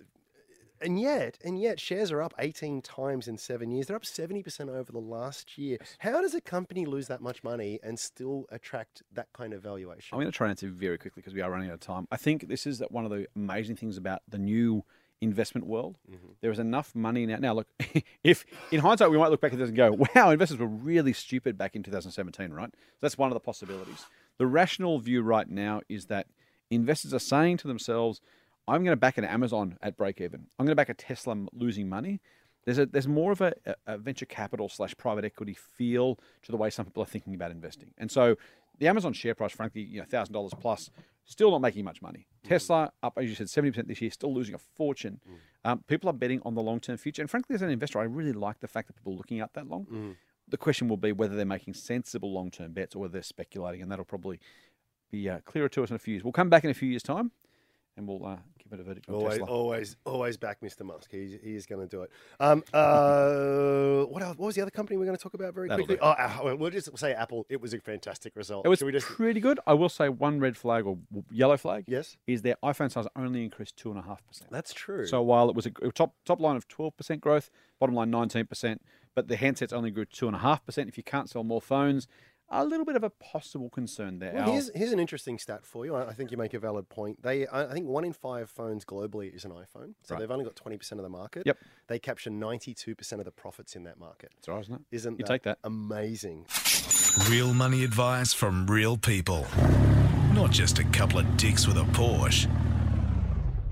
[0.82, 3.88] and yet, and yet, shares are up 18 times in seven years.
[3.88, 5.78] They're up 70% over the last year.
[6.00, 10.16] How does a company lose that much money and still attract that kind of valuation?
[10.16, 12.08] I'm going to try and answer very quickly because we are running out of time.
[12.12, 14.84] I think this is one of the amazing things about the new
[15.22, 15.98] investment world.
[16.42, 17.38] There is enough money now.
[17.38, 17.68] Now, look,
[18.24, 21.14] if in hindsight we might look back at this and go, "Wow, investors were really
[21.14, 22.70] stupid back in 2017," right?
[22.72, 24.06] So that's one of the possibilities.
[24.38, 26.28] The rational view right now is that
[26.70, 28.22] investors are saying to themselves,
[28.68, 30.48] "I'm going to back an Amazon at break even.
[30.58, 32.22] I'm going to back a Tesla losing money."
[32.66, 33.54] There's a there's more of a,
[33.86, 37.52] a- venture capital slash private equity feel to the way some people are thinking about
[37.52, 38.36] investing, and so
[38.80, 40.90] the Amazon share price, frankly, you know, thousand dollars plus,
[41.24, 42.28] still not making much money.
[42.44, 42.50] Mm.
[42.50, 45.22] Tesla up, as you said, seventy percent this year, still losing a fortune.
[45.30, 45.72] Mm.
[45.72, 48.04] Um, people are betting on the long term future, and frankly, as an investor, I
[48.04, 49.86] really like the fact that people are looking out that long.
[49.86, 50.16] Mm.
[50.48, 53.82] The question will be whether they're making sensible long term bets or whether they're speculating,
[53.82, 54.40] and that'll probably
[55.12, 56.24] be uh, clearer to us in a few years.
[56.24, 57.32] We'll come back in a few years' time,
[57.98, 59.48] and we'll uh, give it a verdict on Always, Tesla.
[59.48, 60.84] always, always back Mr.
[60.84, 61.10] Musk.
[61.12, 62.12] He's, he is going to do it.
[62.40, 64.38] Um, uh, what else?
[64.38, 66.02] What was the other company we're going to talk about very That'll quickly?
[66.02, 67.46] Oh, uh, we'll just say Apple.
[67.50, 68.66] It was a fantastic result.
[68.66, 69.60] It was Should we just pretty good.
[69.66, 70.98] I will say one red flag or
[71.32, 74.52] yellow flag yes, is their iPhone sales only increased two and a half percent.
[74.52, 75.08] that's true.
[75.08, 78.12] So while it was a a top top line of twelve percent growth, bottom line
[78.12, 78.82] nineteen percent,
[79.16, 80.88] but the handsets only grew two and a half percent.
[80.90, 82.08] If you can't sell more phones,
[82.50, 84.34] a little bit of a possible concern there.
[84.36, 85.96] Well, here's, here's an interesting stat for you.
[85.96, 87.24] I I think you make a valid point.
[87.24, 90.20] They, I I think one in five phones globally is an iPhone, so Right.
[90.20, 91.44] they've only got 20% of the market.
[91.48, 91.58] Yep.
[91.88, 94.32] They capture 92% of the profits in that market.
[94.36, 94.82] That's all right, isn't it?
[94.92, 95.58] Isn't You that take that.
[95.64, 96.46] amazing?
[97.30, 99.48] Real money advice from real people.
[100.34, 102.48] Not just a couple of dicks with a Porsche.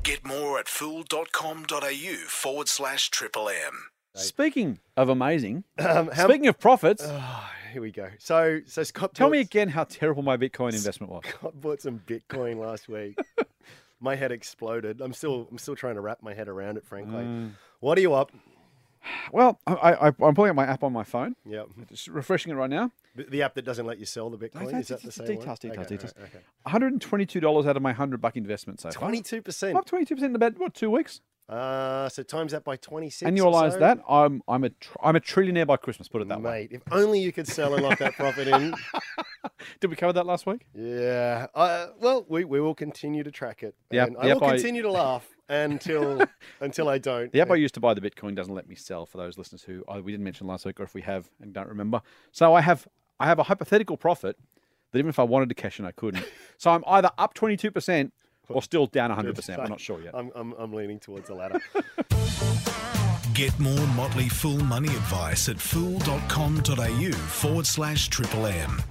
[0.03, 3.89] Get more at fool.com.au forward slash triple M.
[4.15, 8.09] Speaking of amazing, Um, how, speaking of profits, Oh, here we go.
[8.19, 11.23] So, so Scott, tell me again how terrible my Bitcoin investment was.
[11.27, 13.17] Scott bought some Bitcoin last week.
[13.99, 15.01] my head exploded.
[15.01, 16.85] I'm still, I'm still trying to wrap my head around it.
[16.85, 17.51] Frankly, Mm.
[17.79, 18.31] what are you up?
[19.33, 22.55] Well, I, I, I'm pulling up my app on my phone, Yeah, just refreshing it
[22.55, 22.91] right now.
[23.15, 25.25] The, the app that doesn't let you sell the Bitcoin no, is that the same
[25.25, 25.55] details, one?
[25.55, 26.13] details, Okay, details.
[26.17, 26.87] right, okay.
[26.87, 29.01] $122 out of my 100 buck investment so far.
[29.01, 29.75] Twenty-two percent.
[29.75, 31.19] up 22% in about, what, two weeks?
[31.49, 33.29] Uh, so times that by twenty-six.
[33.29, 33.79] or Annualize so.
[33.79, 33.99] that.
[34.07, 36.61] I'm, I'm, a tr- I'm a trillionaire by Christmas, put it that way.
[36.61, 36.71] mate.
[36.71, 38.73] If only you could sell and lock that profit in.
[39.81, 40.65] Did we cover that last week?
[40.73, 41.47] Yeah.
[41.53, 43.75] Uh, well, we, we will continue to track it.
[43.89, 46.21] The app- and the I will I- continue to laugh until
[46.61, 47.31] until I don't.
[47.31, 49.63] The app I used to buy the Bitcoin doesn't let me sell for those listeners
[49.63, 52.01] who uh, we didn't mention last week, or if we have and don't remember.
[52.31, 52.87] So I have
[53.19, 54.37] I have a hypothetical profit
[54.91, 56.25] that even if I wanted to cash in, I couldn't.
[56.57, 58.11] so I'm either up 22%
[58.49, 59.57] or still down 100%.
[59.57, 60.13] We're not sure yet.
[60.15, 61.61] I'm, I'm, I'm leaning towards the latter.
[63.33, 68.81] Get more Motley Fool money advice at fool.com.au forward slash triple M.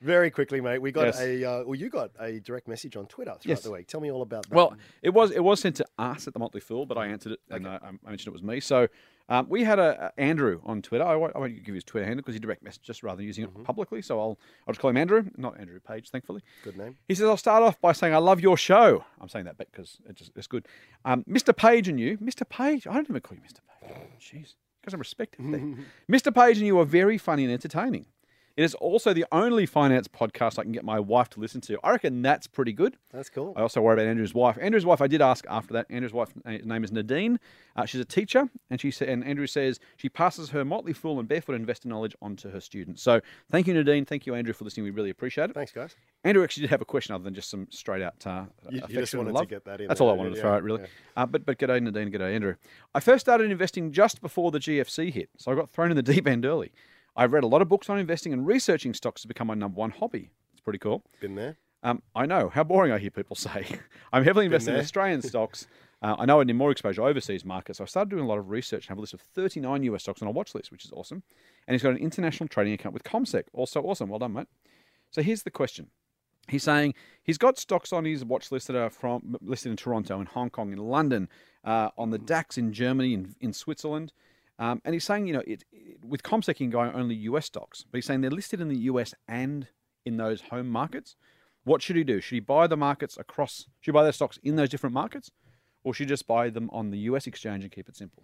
[0.00, 0.78] Very quickly, mate.
[0.80, 1.20] We got Yes.
[1.20, 3.62] a uh, well, you got a direct message on Twitter throughout Yes.
[3.62, 3.86] the week.
[3.88, 4.54] Tell me all about that.
[4.54, 7.32] Well, it was it was sent to us at the Motley Fool, but I answered
[7.32, 8.60] it and uh, I mentioned it was me.
[8.60, 8.86] So
[9.28, 11.04] um, we had a, a Andrew on Twitter.
[11.04, 13.16] I won't, I won't give you his Twitter handle because he direct messaged us rather
[13.18, 14.02] than using it publicly.
[14.02, 16.42] So I'll I'll just call him Andrew, not Andrew Page, thankfully.
[16.62, 16.96] good name.
[17.08, 19.04] He says, I'll start off by saying, I love your show.
[19.20, 20.66] I'm saying that because it just, it's good.
[21.04, 21.56] Um, Mr.
[21.56, 22.48] Page and you, Mr.
[22.48, 23.60] Page, I don't even call you Mr.
[23.88, 23.96] Page.
[24.20, 25.60] Jeez, got some respect out there.
[26.10, 26.34] Mr.
[26.34, 28.06] Page and you are very funny and entertaining.
[28.56, 31.76] It is also the only finance podcast I can get my wife to listen to.
[31.82, 32.96] I reckon that's pretty good.
[33.12, 33.52] That's cool.
[33.56, 34.56] I also worry about Andrew's wife.
[34.60, 35.86] Andrew's wife, I did ask after that.
[35.90, 37.40] Andrew's wife name is Nadine.
[37.74, 41.18] Uh, she's a teacher, and she said, and Andrew says she passes her Motley Fool
[41.18, 43.02] and Barefoot Investor knowledge onto her students.
[43.02, 44.04] So thank you, Nadine.
[44.04, 44.84] Thank you, Andrew, for listening.
[44.84, 45.54] We really appreciate it.
[45.54, 45.96] Thanks, guys.
[46.22, 49.00] Andrew actually did have a question other than just some straight out uh, You- you
[49.00, 49.48] just wanted to love.
[49.48, 50.34] get that in That's there, all I wanted you?
[50.36, 50.80] to throw Yeah, out, really.
[50.82, 50.86] yeah.
[51.16, 52.54] Uh, but but g'day Nadine, g'day Andrew.
[52.94, 56.02] I first started investing just before the GFC hit, so I got thrown in the
[56.04, 56.70] deep end early.
[57.16, 59.78] I've read a lot of books on investing and researching stocks has become my number
[59.78, 60.30] one hobby.
[60.52, 61.04] It's pretty cool.
[61.20, 61.56] Been there.
[61.82, 63.66] Um, I know how boring I hear people say.
[64.12, 64.80] I'm heavily invested in.
[64.80, 65.66] Australian stocks.
[66.02, 67.78] Uh, I know I need more exposure overseas markets.
[67.78, 70.02] So I started doing a lot of research and have a list of 39 US
[70.02, 71.22] stocks on a watch list, which is awesome.
[71.66, 73.44] And he's got an international trading account with CommSec.
[73.54, 74.10] Also awesome.
[74.10, 74.48] Well done, mate.
[75.10, 75.86] So here's the question.
[76.46, 80.20] He's saying he's got stocks on his watch list that are from listed in Toronto,
[80.20, 81.26] in Hong Kong, in London,
[81.64, 84.12] uh, on the DAX in Germany, in, in Switzerland.
[84.58, 87.46] Um, and he's saying, you know, it, it, with CommSec, he can go only US
[87.46, 89.66] stocks, but he's saying they're listed in the US and
[90.04, 91.16] in those home markets.
[91.64, 92.20] What should he do?
[92.20, 93.66] Should he buy the markets across?
[93.80, 95.30] Should he buy their stocks in those different markets,
[95.82, 98.22] or should he just buy them on the US exchange and keep it simple?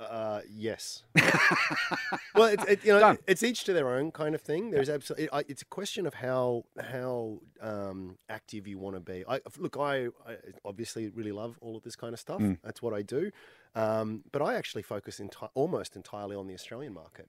[0.00, 1.04] Uh, yes.
[2.34, 3.18] well, it's it, you know Done.
[3.26, 4.70] it's each to their own kind of thing.
[4.70, 9.24] There's absolutely it, it's a question of how how um, active you want to be.
[9.28, 12.42] I look, I, I obviously really love all of this kind of stuff.
[12.64, 13.30] That's what I do.
[13.74, 17.28] Um, but I actually focus enti- almost entirely on the Australian market.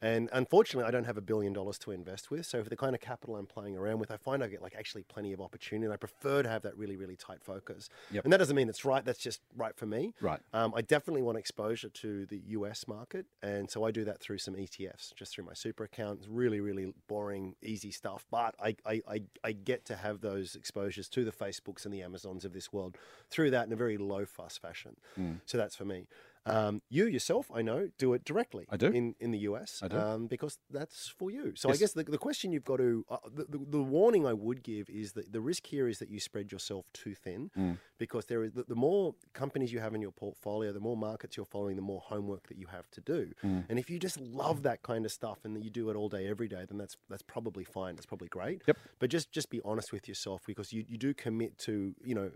[0.00, 2.44] And unfortunately, I don't have a billion dollars to invest with.
[2.46, 4.74] So for the kind of capital I'm playing around with, I find I get like
[4.76, 5.84] actually plenty of opportunity.
[5.84, 7.88] And I prefer to have that really, really tight focus.
[8.10, 8.24] Yep.
[8.24, 9.04] And that doesn't mean it's right.
[9.04, 10.14] That's just right for me.
[10.20, 10.40] Right.
[10.52, 13.26] Um, I definitely want exposure to the US market.
[13.42, 16.20] And so I do that through some ETFs, just through my super account.
[16.20, 18.24] It's really, really boring, easy stuff.
[18.30, 22.02] But I, I, I, I get to have those exposures to the Facebooks and the
[22.02, 22.96] Amazons of this world
[23.30, 24.96] through that in a very low fuss fashion.
[25.14, 25.34] Hmm.
[25.46, 26.06] So that's for me.
[26.44, 28.66] Um, you yourself, I know, do it directly.
[28.68, 28.88] I do.
[28.88, 29.80] in in the US.
[29.80, 29.96] I do.
[29.96, 31.52] Um, because that's for you.
[31.54, 34.32] So I guess the, the question you've got to uh, the, the, the warning I
[34.32, 37.78] would give is that the risk here is that you spread yourself too thin Mm.
[37.98, 41.36] because there is the, the more companies you have in your portfolio, the more markets
[41.36, 43.20] you're following, the more homework that you have to do.
[43.44, 43.64] Mm.
[43.68, 46.08] And if you just love that kind of stuff and that you do it all
[46.08, 47.94] day every day, then that's that's probably fine.
[47.96, 48.62] That's probably great.
[48.66, 48.78] Yep.
[49.00, 52.30] But just just be honest with yourself because you, you do commit to you know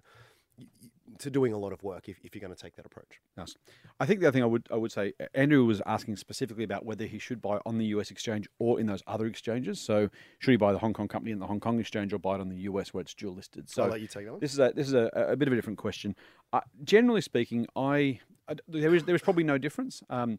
[1.19, 3.21] to doing a lot of work if, if you're going to take that approach.
[3.37, 3.57] Nice.
[4.01, 6.85] I think the other thing I would I would say Andrew was asking specifically about
[6.85, 9.81] whether he should buy on the US exchange or in those other exchanges.
[9.81, 12.35] So should he buy the Hong Kong company in the Hong Kong exchange or buy
[12.35, 13.69] it on the US where it's dual listed?
[13.69, 14.40] So I'll let you take that one.
[14.40, 16.14] This is a this is a, a bit of a different question.
[16.53, 20.38] Uh, generally speaking, I, I there is there is probably no difference, um,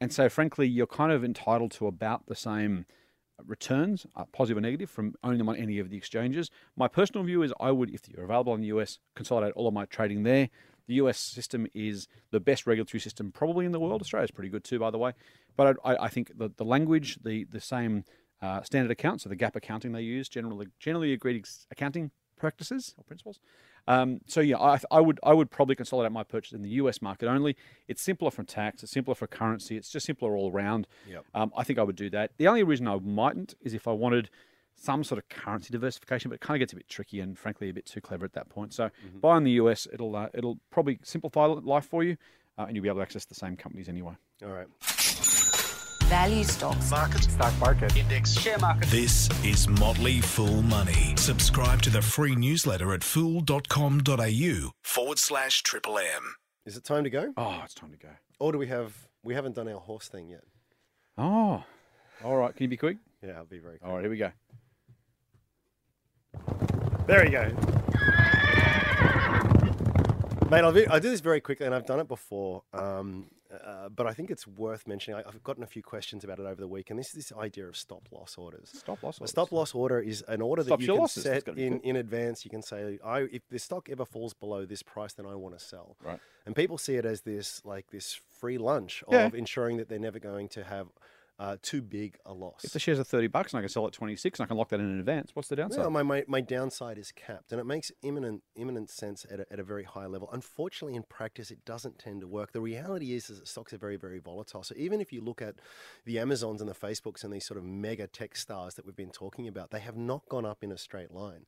[0.00, 2.86] and so frankly, you're kind of entitled to about the same
[3.44, 6.50] returns, uh, positive or negative, from owning them on any of the exchanges.
[6.76, 9.74] My personal view is I would, if you're available in the US, consolidate all of
[9.74, 10.48] my trading there.
[10.86, 14.00] The US system is the best regulatory system probably in the world.
[14.00, 15.12] Australia's pretty good too, by the way.
[15.56, 18.04] But I, I think the, the language, the the same
[18.40, 23.04] uh, standard accounts, so the GAAP accounting they use, generally generally agreed accounting practices or
[23.04, 23.40] principles.
[23.88, 27.00] Um, so yeah, I, I would I would probably consolidate my purchase in the US
[27.00, 27.56] market only.
[27.88, 30.86] It's simpler for tax, it's simpler for currency, it's just simpler all around.
[31.08, 31.24] Yep.
[31.34, 32.32] Um, I think I would do that.
[32.38, 34.30] The only reason I mightn't is if I wanted
[34.74, 37.70] some sort of currency diversification, but it kind of gets a bit tricky and frankly
[37.70, 38.74] a bit too clever at that point.
[38.74, 42.16] So buy in the US, it'll uh, it'll probably simplify life for you,
[42.58, 44.14] uh, and you'll be able to access the same companies anyway.
[44.44, 44.66] All right.
[46.08, 46.90] Value stocks.
[46.92, 47.24] Market.
[47.24, 47.96] Stock market.
[47.96, 48.38] Index.
[48.38, 48.88] Share market.
[48.90, 51.14] This is Motley Fool Money.
[51.16, 56.36] Subscribe to the free newsletter at fool.com.au forward slash triple M.
[56.64, 57.32] Is it time to go?
[57.36, 58.10] Oh, it's time to go.
[58.38, 60.44] Or do we have we haven't done our horse thing yet?
[61.18, 61.64] Oh,
[62.22, 62.54] all right.
[62.54, 62.98] Can you be quick?
[63.20, 63.90] Yeah, I'll be very quick.
[63.90, 64.30] All right, here we go.
[67.08, 67.50] There you go.
[70.50, 73.26] Mate, I'll be, I do this very quickly, and I've done it before, um,
[73.64, 75.20] uh, but I think it's worth mentioning.
[75.20, 77.32] I, I've gotten a few questions about it over the week, and this is this
[77.32, 78.70] idea of stop loss orders.
[78.74, 79.20] Stop loss.
[79.20, 81.22] A stop loss order is an order that you can losses.
[81.24, 82.44] Set in, in advance.
[82.44, 85.58] You can say, "I if the stock ever falls below this price, then I want
[85.58, 86.20] to sell." Right.
[86.44, 89.26] And people see it as this like this free lunch Yeah.
[89.26, 90.88] of ensuring that they're never going to have
[91.38, 92.64] uh, too big a loss.
[92.64, 94.48] If the shares are thirty bucks and I can sell at twenty six and I
[94.48, 95.80] can lock that in in advance, what's the downside?
[95.80, 99.46] Well, my, my, my downside is capped, and it makes imminent imminent sense at a,
[99.52, 100.28] at a very high level.
[100.32, 102.52] Unfortunately, in practice, it doesn't tend to work.
[102.52, 104.62] The reality is, is that stocks are very, very volatile.
[104.62, 105.56] So even if you look at
[106.04, 109.10] the Amazons and the Facebooks and these sort of mega tech stars that we've been
[109.10, 111.46] talking about, they have not gone up in a straight line.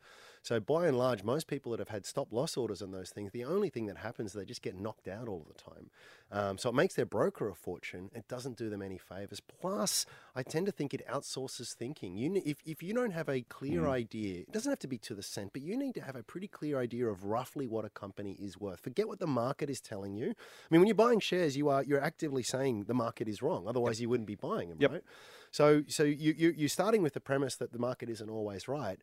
[0.49, 3.33] So by and large, most people that have had stop loss orders on those things,
[3.33, 5.91] the only thing that happens is they just get knocked out all the time.
[6.33, 8.09] Um, so it makes their broker a fortune.
[8.15, 9.41] It doesn't do them any favors.
[9.41, 12.17] Plus, I tend to think it outsources thinking.
[12.17, 15.15] You, if, if you don't have a clear idea, it doesn't have to be to
[15.15, 17.91] the cent, but you need to have a pretty clear idea of roughly what a
[17.91, 18.81] company is worth.
[18.81, 20.29] Forget what the market is telling you.
[20.31, 23.69] I mean, when you're buying shares, you are you're actively saying the market is wrong.
[23.69, 24.93] Otherwise, you wouldn't be buying them, Yep.
[24.93, 25.03] right?
[25.51, 28.99] So, so you, you you're starting with the premise that the market isn't always right.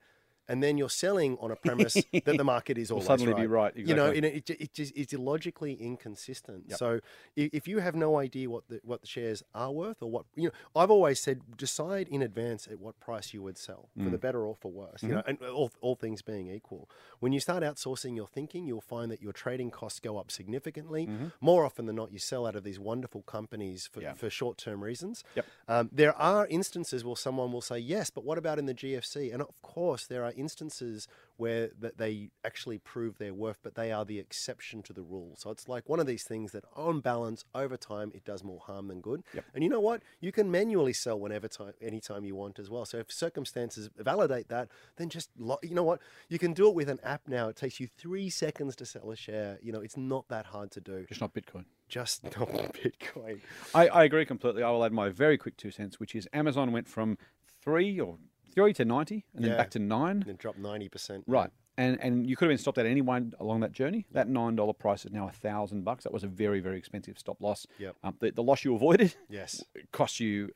[0.47, 3.41] And then you're selling on a premise that the market is always suddenly right.
[3.41, 6.65] be right, You know, it, it, it just it's illogically inconsistent.
[6.69, 6.77] Yep.
[6.77, 6.99] So
[7.35, 10.45] if you have no idea what the what the shares are worth or what you
[10.49, 14.11] know, I've always said decide in advance at what price you would sell for Mm.
[14.11, 15.01] the better or for worse.
[15.01, 15.07] Mm-hmm.
[15.09, 18.81] You know, and all, all things being equal, when you start outsourcing your thinking, you'll
[18.81, 21.09] find that your trading costs go up significantly.
[21.41, 24.05] More often than not, you sell out of these wonderful companies for, Mm-hmm.
[24.05, 24.13] Yeah.
[24.13, 25.23] for short term reasons.
[25.35, 25.45] Yep.
[25.67, 29.33] Um, there are instances where someone will say yes, but what about in the GFC?
[29.33, 33.91] And of course, there are instances where that they actually prove their worth, but they
[33.91, 35.35] are the exception to the rule.
[35.37, 38.59] So it's like one of these things that, on balance, over time, it does more
[38.59, 39.23] harm than good.
[39.33, 39.45] Yep.
[39.53, 40.01] And you know what?
[40.19, 42.85] You can manually sell whenever time, anytime you want as well.
[42.85, 45.99] So if circumstances validate that, then just lo- you know what?
[46.29, 47.49] You can do it with an app now.
[47.49, 49.59] It takes you three seconds to sell a share.
[49.61, 51.05] You know, it's not that hard to do.
[51.07, 51.65] Just not Bitcoin.
[51.89, 53.41] Just not Bitcoin.
[53.73, 54.63] I, I agree completely.
[54.63, 57.17] I will add my very quick two cents, which is Amazon went from
[57.61, 58.17] three or
[58.55, 59.57] three to ninety, and then Yeah.
[59.57, 60.17] back to nine.
[60.17, 61.23] And then drop ninety percent.
[61.27, 61.49] Right.
[61.77, 64.05] And and you could have been stopped at any one along that journey.
[64.11, 66.03] That nine dollar price is now a thousand bucks.
[66.05, 67.67] That was a very very expensive stop loss.
[67.79, 67.95] Yep.
[68.03, 69.63] Um, the, the loss you avoided Yes.
[69.91, 70.49] cost you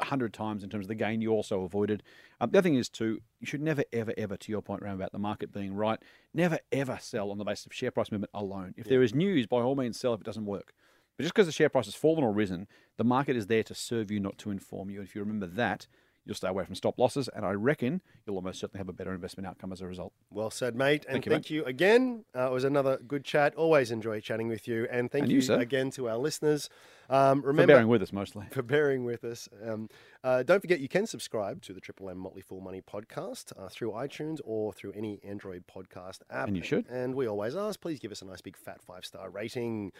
[0.00, 2.02] a hundred times in terms of the gain you also avoided.
[2.40, 4.94] Um, the other thing is too, you should never ever ever, to your point around
[4.94, 6.00] about the market being right,
[6.34, 8.74] never ever sell on the basis of share price movement alone.
[8.76, 10.72] If there is news, by all means sell if it doesn't work.
[11.16, 13.74] But just because the share price has fallen or risen, the market is there to
[13.74, 15.00] serve you, not to inform you.
[15.00, 15.88] And if you remember that,
[16.28, 19.12] you'll stay away from stop losses, and I reckon you'll almost certainly have a better
[19.14, 20.12] investment outcome as a result.
[20.30, 21.04] Well said, mate.
[21.08, 22.24] And Thank thank you, you, again.
[22.36, 23.54] Uh, it was another good chat.
[23.56, 24.86] Always enjoy chatting with you.
[24.90, 26.68] And thank And you, you, again to our listeners.
[27.10, 28.44] Um, For bearing with us mostly.
[28.50, 29.48] for bearing with us.
[29.66, 29.88] Um,
[30.22, 33.68] uh, don't forget, you can subscribe to the Triple M Motley Fool Money podcast uh,
[33.70, 36.48] through iTunes or through any Android podcast app.
[36.48, 36.86] And you should.
[36.90, 39.92] And we always ask, please give us a nice big fat five star rating.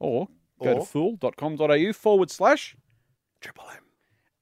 [0.00, 0.28] Or
[0.62, 2.74] go to Or- fool.com.au forward slash
[3.42, 3.82] Triple M.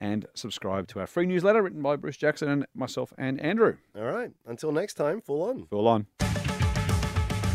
[0.00, 3.76] and subscribe to our free newsletter written by Bruce Jackson and myself and Andrew.
[3.96, 4.30] All right.
[4.46, 5.66] Until next time, full on.
[5.66, 6.06] Full on.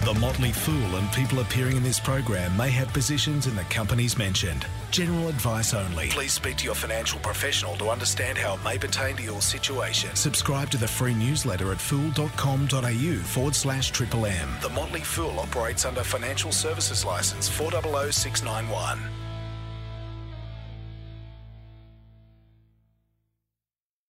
[0.06, 4.20] The Motley Fool and people appearing in this program may have positions in the companies
[4.20, 4.64] mentioned.
[4.92, 6.10] General advice only.
[6.10, 10.16] Please speak to your financial professional to understand how it may pertain to your situation.
[10.16, 14.50] Subscribe to the free newsletter at fool.com.au forward slash triple M.
[14.62, 19.25] The Motley Fool operates under Financial Services License 400691.